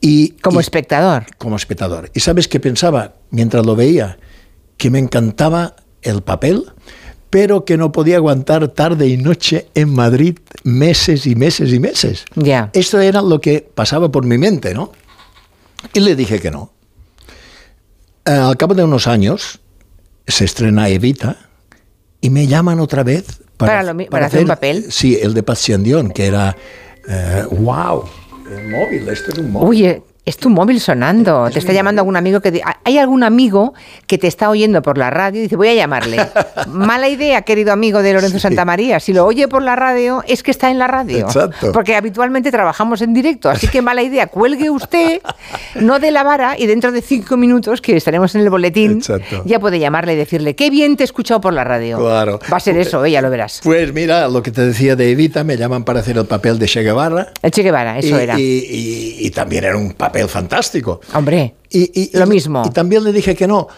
Y, 0.00 0.30
Como 0.42 0.60
y- 0.60 0.62
espectador. 0.62 1.24
como 1.38 1.56
espectador. 1.56 2.10
¿Y 2.14 2.20
sabes 2.20 2.46
qué 2.48 2.60
pensaba 2.60 3.14
mientras 3.30 3.64
lo 3.64 3.74
veía? 3.74 4.18
Que 4.76 4.90
me 4.90 4.98
encantaba 4.98 5.74
el 6.02 6.22
papel, 6.22 6.66
pero 7.30 7.64
que 7.64 7.76
no 7.76 7.90
podía 7.92 8.16
aguantar 8.16 8.68
tarde 8.68 9.08
y 9.08 9.16
noche 9.16 9.68
en 9.74 9.92
Madrid 9.92 10.38
meses 10.64 11.26
y 11.26 11.34
meses 11.34 11.72
y 11.72 11.78
meses. 11.80 12.24
Ya. 12.36 12.70
Esto 12.74 13.00
era 13.00 13.22
lo 13.22 13.40
que 13.40 13.60
pasaba 13.74 14.10
por 14.10 14.24
mi 14.24 14.38
mente, 14.38 14.74
¿no? 14.74 14.92
Y 15.94 16.00
le 16.00 16.14
dije 16.16 16.38
que 16.40 16.50
no. 16.50 16.72
eh, 18.24 18.30
al 18.30 18.56
cabo 18.56 18.74
de 18.74 18.84
unos 18.84 19.06
años 19.06 19.60
se 20.26 20.44
estrena 20.44 20.88
Evita 20.88 21.36
y 22.20 22.30
me 22.30 22.46
llaman 22.46 22.78
otra 22.80 23.02
vez 23.02 23.42
Para 23.66 23.82
lo 23.82 23.94
mi- 23.94 24.06
para 24.06 24.26
hacer 24.26 24.40
un 24.42 24.46
papel. 24.48 24.86
Sí, 24.90 25.18
el 25.20 25.34
de 25.34 25.42
Passion 25.42 25.82
que 26.10 26.26
era 26.26 26.56
eh, 27.08 27.44
wow, 27.50 28.04
el 28.50 28.68
móvil, 28.70 29.08
esto 29.08 29.32
es 29.32 29.38
un 29.38 29.50
móvil. 29.52 29.68
Oye, 29.68 30.02
es 30.28 30.36
tu 30.36 30.50
móvil 30.50 30.80
sonando. 30.80 31.48
Te 31.50 31.58
está 31.58 31.72
llamando 31.72 32.00
algún 32.02 32.16
amigo 32.16 32.40
que... 32.40 32.60
¿Hay 32.84 32.98
algún 32.98 33.22
amigo 33.22 33.74
que 34.06 34.18
te 34.18 34.26
está 34.26 34.50
oyendo 34.50 34.82
por 34.82 34.98
la 34.98 35.10
radio 35.10 35.40
y 35.40 35.42
dice, 35.44 35.56
voy 35.56 35.68
a 35.68 35.74
llamarle? 35.74 36.18
Mala 36.68 37.08
idea, 37.08 37.42
querido 37.42 37.72
amigo 37.72 38.02
de 38.02 38.12
Lorenzo 38.12 38.36
Sí. 38.38 38.42
Santamaría. 38.42 39.00
Si 39.00 39.12
lo 39.12 39.24
oye 39.24 39.48
por 39.48 39.62
la 39.62 39.74
radio, 39.76 40.22
es 40.26 40.42
que 40.42 40.50
está 40.50 40.70
en 40.70 40.78
la 40.78 40.86
radio. 40.86 41.18
Exacto. 41.20 41.72
Porque 41.72 41.96
habitualmente 41.96 42.50
trabajamos 42.50 43.00
en 43.02 43.14
directo. 43.14 43.48
Así 43.50 43.68
que 43.68 43.80
mala 43.82 44.02
idea. 44.02 44.26
Cuelgue 44.26 44.70
usted, 44.70 45.20
no 45.76 45.98
de 45.98 46.10
la 46.10 46.22
vara, 46.24 46.56
y 46.58 46.66
dentro 46.66 46.92
de 46.92 47.00
cinco 47.02 47.36
minutos, 47.36 47.80
que 47.80 47.96
estaremos 47.96 48.34
en 48.34 48.42
el 48.42 48.50
boletín, 48.50 48.98
Exacto. 48.98 49.42
ya 49.46 49.58
puede 49.58 49.78
llamarle 49.78 50.12
y 50.12 50.16
decirle, 50.16 50.54
qué 50.54 50.70
bien 50.70 50.96
te 50.96 51.02
he 51.02 51.06
escuchado 51.06 51.40
por 51.40 51.52
la 51.54 51.64
radio. 51.64 51.98
Claro. 51.98 52.38
Va 52.52 52.58
a 52.58 52.60
ser 52.60 52.76
eso, 52.76 53.04
eh, 53.04 53.10
ya 53.12 53.22
lo 53.22 53.30
verás. 53.30 53.60
Pues 53.64 53.92
mira, 53.94 54.28
lo 54.28 54.42
que 54.42 54.50
te 54.50 54.62
decía 54.66 54.94
de 54.96 55.10
Evita, 55.10 55.42
me 55.44 55.56
llaman 55.56 55.84
para 55.84 56.00
hacer 56.00 56.16
el 56.18 56.26
papel 56.26 56.58
de 56.58 56.66
Che 56.66 56.82
Guevara. 56.82 57.32
El 57.42 57.50
Che 57.50 57.62
Guevara, 57.62 57.98
eso 57.98 58.18
y, 58.18 58.22
era. 58.22 58.38
Y, 58.38 58.42
y- 58.42 59.26
y 59.26 59.30
también 59.30 59.64
era 59.64 59.76
un 59.76 59.92
papel 59.92 60.17
fantástico. 60.26 61.00
Hombre, 61.14 61.54
Y, 61.70 61.90
y- 62.02 62.16
Lo 62.18 62.24
y- 62.24 62.28
mismo. 62.28 62.62
Y 62.66 62.70
también 62.70 63.04
le 63.04 63.12
dije 63.12 63.36
que 63.36 63.46
no. 63.46 63.68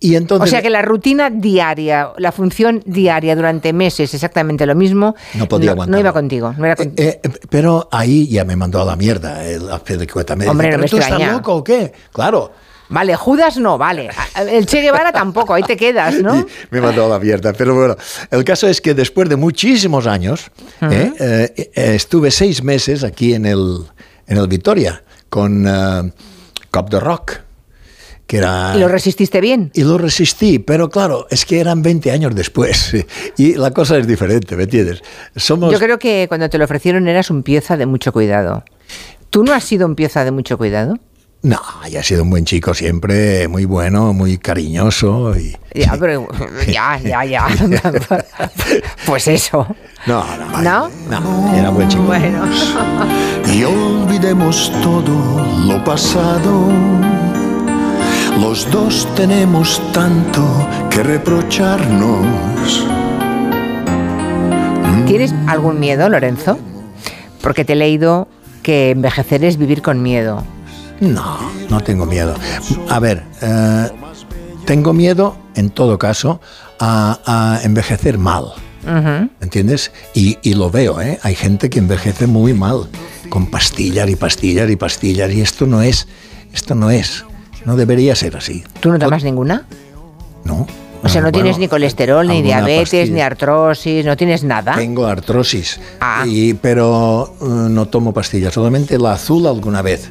Y 0.00 0.14
O 0.14 0.18
entonces 0.18 0.50
sea 0.50 0.60
que 0.60 0.68
la 0.70 0.82
rutina 0.82 1.30
diaria, 1.30 2.10
la 2.18 2.30
función 2.32 2.82
diaria 2.84 3.34
durante 3.36 3.72
meses, 3.72 4.12
exactamente 4.12 4.66
lo 4.66 4.74
mismo, 4.74 5.14
no 5.34 5.48
podía 5.48 5.70
aguantar. 5.72 6.00
iba 6.00 6.12
contigo. 6.12 6.54
No 6.56 6.64
era 6.66 6.76
con- 6.76 6.88
Eh, 6.96 7.20
eh, 7.22 7.30
pero 7.48 7.88
ahí 7.92 8.26
ya 8.28 8.44
me 8.44 8.56
mandó 8.56 8.80
a 8.82 8.84
la 8.84 8.96
mierda 8.96 9.44
el. 9.44 9.62
Me 9.62 9.68
Hombre, 9.68 9.78
dice, 9.78 10.46
no 10.46 10.54
me 10.54 10.62
¿pero 10.70 10.80
tú 10.80 10.96
estás 10.96 11.10
extraña. 11.10 11.32
loco 11.32 11.54
o 11.56 11.64
qué? 11.64 11.92
Claro. 12.12 12.52
Vale, 12.88 13.16
Judas 13.16 13.56
no, 13.56 13.76
vale. 13.78 14.10
El 14.48 14.64
Che 14.66 14.80
Guevara 14.80 15.10
tampoco, 15.12 15.54
ahí 15.54 15.62
te 15.64 15.76
quedas, 15.76 16.14
¿no? 16.22 16.36
Y 16.40 16.46
me 16.70 16.80
mandó 16.80 17.06
a 17.06 17.08
la 17.08 17.18
mierda. 17.18 17.52
Pero 17.52 17.74
bueno, 17.74 17.96
el 18.30 18.44
caso 18.44 18.68
es 18.68 18.80
que 18.80 18.94
después 18.94 19.28
de 19.28 19.36
muchísimos 19.36 20.06
años, 20.06 20.50
eh, 20.82 21.12
eh, 21.18 21.70
eh, 21.74 21.94
estuve 21.96 22.30
seis 22.30 22.62
meses 22.62 23.02
aquí 23.02 23.34
en 23.34 23.44
el, 23.46 23.78
en 24.28 24.36
el 24.38 24.46
Vitoria 24.46 25.02
con 25.28 25.66
eh, 25.66 26.12
Cop 26.70 26.90
de 26.90 27.00
Rock, 27.00 27.40
que 28.26 28.38
era... 28.38 28.72
¿Y 28.74 28.80
lo 28.80 28.88
resististe 28.88 29.40
bien? 29.40 29.70
Y 29.74 29.82
lo 29.82 29.98
resistí, 29.98 30.58
pero 30.58 30.90
claro, 30.90 31.26
es 31.30 31.44
que 31.44 31.60
eran 31.60 31.82
20 31.82 32.10
años 32.10 32.34
después 32.34 32.94
y 33.36 33.54
la 33.54 33.70
cosa 33.70 33.98
es 33.98 34.06
diferente, 34.06 34.56
¿me 34.56 34.64
entiendes? 34.64 35.02
Somos... 35.36 35.72
Yo 35.72 35.78
creo 35.78 35.98
que 35.98 36.26
cuando 36.28 36.50
te 36.50 36.58
lo 36.58 36.64
ofrecieron 36.64 37.08
eras 37.08 37.30
un 37.30 37.42
pieza 37.42 37.76
de 37.76 37.86
mucho 37.86 38.12
cuidado. 38.12 38.64
¿Tú 39.30 39.44
no 39.44 39.52
has 39.52 39.64
sido 39.64 39.86
un 39.86 39.94
pieza 39.94 40.24
de 40.24 40.30
mucho 40.30 40.56
cuidado? 40.58 40.98
No, 41.46 41.60
ya 41.88 42.00
he 42.00 42.02
sido 42.02 42.24
un 42.24 42.30
buen 42.30 42.44
chico 42.44 42.74
siempre, 42.74 43.46
muy 43.46 43.66
bueno, 43.66 44.12
muy 44.12 44.36
cariñoso 44.36 45.32
y... 45.38 45.56
Ya, 45.74 45.96
pero 46.00 46.26
ya, 46.66 46.98
ya, 46.98 47.24
ya. 47.24 47.46
Pues 49.06 49.28
eso. 49.28 49.64
No, 50.06 50.24
no, 50.36 50.60
¿No? 50.60 50.90
no, 51.08 51.54
era 51.54 51.70
buen 51.70 51.88
chico. 51.88 52.02
Bueno. 52.02 52.42
y 53.54 53.62
olvidemos 53.62 54.72
todo 54.82 55.46
lo 55.68 55.84
pasado. 55.84 56.66
Los 58.40 58.68
dos 58.72 59.06
tenemos 59.14 59.80
tanto 59.92 60.68
que 60.90 61.04
reprocharnos. 61.04 62.84
¿Tienes 65.06 65.32
algún 65.46 65.78
miedo, 65.78 66.08
Lorenzo? 66.08 66.58
Porque 67.40 67.64
te 67.64 67.74
he 67.74 67.76
leído 67.76 68.26
que 68.64 68.90
envejecer 68.90 69.44
es 69.44 69.58
vivir 69.58 69.80
con 69.80 70.02
miedo. 70.02 70.42
No, 71.00 71.38
no 71.68 71.80
tengo 71.80 72.06
miedo. 72.06 72.34
A 72.88 72.98
ver, 73.00 73.22
eh, 73.42 73.88
tengo 74.64 74.92
miedo, 74.92 75.36
en 75.54 75.70
todo 75.70 75.98
caso, 75.98 76.40
a, 76.78 77.18
a 77.26 77.60
envejecer 77.64 78.18
mal. 78.18 78.52
¿Entiendes? 79.40 79.90
Y, 80.14 80.38
y 80.42 80.54
lo 80.54 80.70
veo, 80.70 81.00
¿eh? 81.00 81.18
Hay 81.24 81.34
gente 81.34 81.68
que 81.68 81.80
envejece 81.80 82.28
muy 82.28 82.54
mal, 82.54 82.86
con 83.28 83.46
pastillas 83.46 84.08
y 84.08 84.14
pastillas 84.14 84.70
y 84.70 84.76
pastillas, 84.76 85.32
y 85.32 85.40
esto 85.40 85.66
no 85.66 85.82
es, 85.82 86.06
esto 86.52 86.76
no 86.76 86.90
es, 86.90 87.24
no 87.64 87.74
debería 87.74 88.14
ser 88.14 88.36
así. 88.36 88.62
¿Tú 88.78 88.92
no 88.92 88.98
tomas 89.00 89.24
ninguna? 89.24 89.66
No. 90.44 90.68
O 91.02 91.08
sea, 91.08 91.20
no 91.20 91.32
tienes 91.32 91.58
ni 91.58 91.66
colesterol, 91.66 92.26
ni 92.28 92.42
diabetes, 92.42 92.90
pastilla. 92.90 93.14
ni 93.14 93.20
artrosis, 93.22 94.04
no 94.06 94.16
tienes 94.16 94.44
nada. 94.44 94.76
Tengo 94.76 95.04
artrosis, 95.06 95.80
Ah. 96.00 96.24
y, 96.24 96.54
pero 96.54 97.34
eh, 97.40 97.44
no 97.44 97.86
tomo 97.86 98.14
pastillas, 98.14 98.54
solamente 98.54 98.98
la 98.98 99.12
azul 99.14 99.46
alguna 99.48 99.82
vez. 99.82 100.10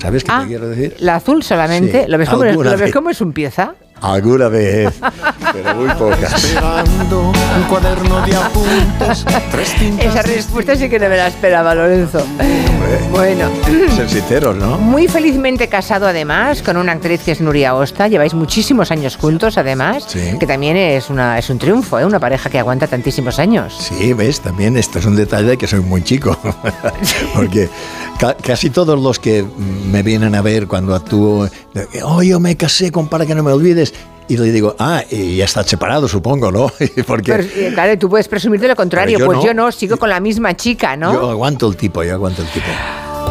¿Sabes 0.00 0.24
qué 0.24 0.30
Ah, 0.32 0.40
te 0.42 0.48
quiero 0.48 0.68
decir? 0.68 0.96
la 1.00 1.16
azul 1.16 1.42
solamente. 1.42 2.04
Sí, 2.04 2.10
¿Lo 2.10 2.18
ves 2.18 2.28
alguna 2.28 2.52
lo 2.52 2.76
ves 2.78 2.92
cómo 2.92 3.10
es 3.10 3.20
un 3.20 3.32
pieza? 3.32 3.74
Alguna 4.02 4.48
vez, 4.48 4.94
pero 5.52 5.74
muy 5.74 5.88
pocas. 5.90 6.44
Un 7.12 7.62
cuaderno 7.68 8.24
de 8.26 8.34
apuntes, 8.34 9.26
Esa 10.00 10.22
respuesta 10.22 10.74
sí 10.74 10.88
que 10.88 10.98
no 10.98 11.08
me 11.08 11.16
la 11.18 11.26
esperaba, 11.26 11.74
Lorenzo. 11.74 12.18
Hombre, 12.18 12.98
Bueno, 13.10 13.50
ser 13.94 14.08
sinceros, 14.08 14.56
¿no? 14.56 14.78
muy 14.78 15.06
felizmente 15.06 15.68
casado 15.68 16.06
además 16.06 16.62
con 16.62 16.76
una 16.78 16.92
actriz 16.92 17.20
que 17.24 17.32
es 17.32 17.40
Nuria 17.42 17.74
Osta. 17.74 18.08
Lleváis 18.08 18.32
muchísimos 18.32 18.90
años 18.90 19.16
juntos 19.16 19.58
además, 19.58 20.04
Sí. 20.08 20.36
que 20.38 20.46
también 20.46 20.76
es, 20.78 21.10
una, 21.10 21.38
es 21.38 21.50
un 21.50 21.58
triunfo, 21.58 21.98
¿eh? 21.98 22.06
una 22.06 22.18
pareja 22.18 22.48
que 22.48 22.58
aguanta 22.58 22.86
tantísimos 22.86 23.38
años. 23.38 23.76
Sí, 23.78 24.14
ves, 24.14 24.40
también 24.40 24.76
esto 24.78 24.98
es 24.98 25.04
un 25.04 25.14
detalle 25.16 25.48
de 25.50 25.56
que 25.58 25.66
soy 25.66 25.80
muy 25.80 26.02
chico, 26.02 26.38
porque 27.34 27.68
ca- 28.18 28.34
casi 28.36 28.70
todos 28.70 28.98
los 28.98 29.18
que 29.18 29.44
me 29.90 30.02
vienen 30.02 30.34
a 30.34 30.40
ver 30.42 30.66
cuando 30.66 30.94
actúo, 30.94 31.48
oh, 32.04 32.22
yo 32.22 32.40
me 32.40 32.56
casé 32.56 32.90
con 32.90 33.08
para 33.08 33.26
que 33.26 33.34
no 33.34 33.42
me 33.42 33.52
olvides, 33.52 33.89
y 34.30 34.36
le 34.36 34.52
digo, 34.52 34.76
ah, 34.78 35.02
y 35.10 35.38
ya 35.38 35.44
está 35.44 35.64
separado, 35.64 36.06
supongo, 36.06 36.52
¿no? 36.52 36.70
porque 37.06 37.32
Pero, 37.32 37.42
eh, 37.42 37.70
claro, 37.74 37.98
tú 37.98 38.08
puedes 38.08 38.28
presumir 38.28 38.60
de 38.60 38.68
lo 38.68 38.76
contrario. 38.76 39.18
Yo 39.18 39.26
pues 39.26 39.38
no. 39.38 39.44
yo 39.44 39.54
no, 39.54 39.72
sigo 39.72 39.96
con 39.96 40.08
la 40.08 40.20
misma 40.20 40.56
chica, 40.56 40.96
¿no? 40.96 41.12
yo 41.12 41.30
aguanto 41.30 41.68
el 41.68 41.76
tipo, 41.76 42.04
yo 42.04 42.14
aguanto 42.14 42.42
el 42.42 42.48
tipo. 42.48 42.68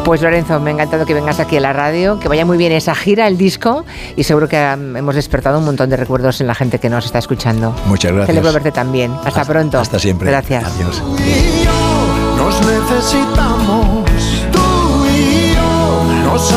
Pues 0.04 0.20
Lorenzo, 0.20 0.60
me 0.60 0.70
ha 0.70 0.74
encantado 0.74 1.06
que 1.06 1.14
vengas 1.14 1.40
aquí 1.40 1.56
a 1.56 1.60
la 1.60 1.72
radio, 1.72 2.20
que 2.20 2.28
vaya 2.28 2.44
muy 2.44 2.58
bien 2.58 2.72
esa 2.72 2.94
gira, 2.94 3.26
el 3.28 3.38
disco, 3.38 3.86
y 4.14 4.24
seguro 4.24 4.46
que 4.46 4.56
um, 4.56 4.96
hemos 4.96 5.14
despertado 5.14 5.58
un 5.58 5.64
montón 5.64 5.88
de 5.88 5.96
recuerdos 5.96 6.40
en 6.42 6.46
la 6.46 6.54
gente 6.54 6.78
que 6.78 6.90
nos 6.90 7.06
está 7.06 7.18
escuchando. 7.18 7.74
Muchas 7.86 8.12
gracias. 8.12 8.26
Celebro 8.26 8.52
verte 8.52 8.70
también. 8.70 9.12
Hasta, 9.24 9.44
pronto. 9.46 9.78
Hasta 9.78 9.98
siempre. 9.98 10.30
Gracias. 10.30 10.64
Adiós. 10.64 11.02
y 11.18 11.64
yo 11.64 12.36
nos 12.36 12.60
necesitamos. 12.66 14.10
Tú 14.52 15.06
y 15.06 15.54
yo 15.54 16.04
nos 16.24 16.52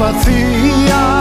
un 0.00 1.17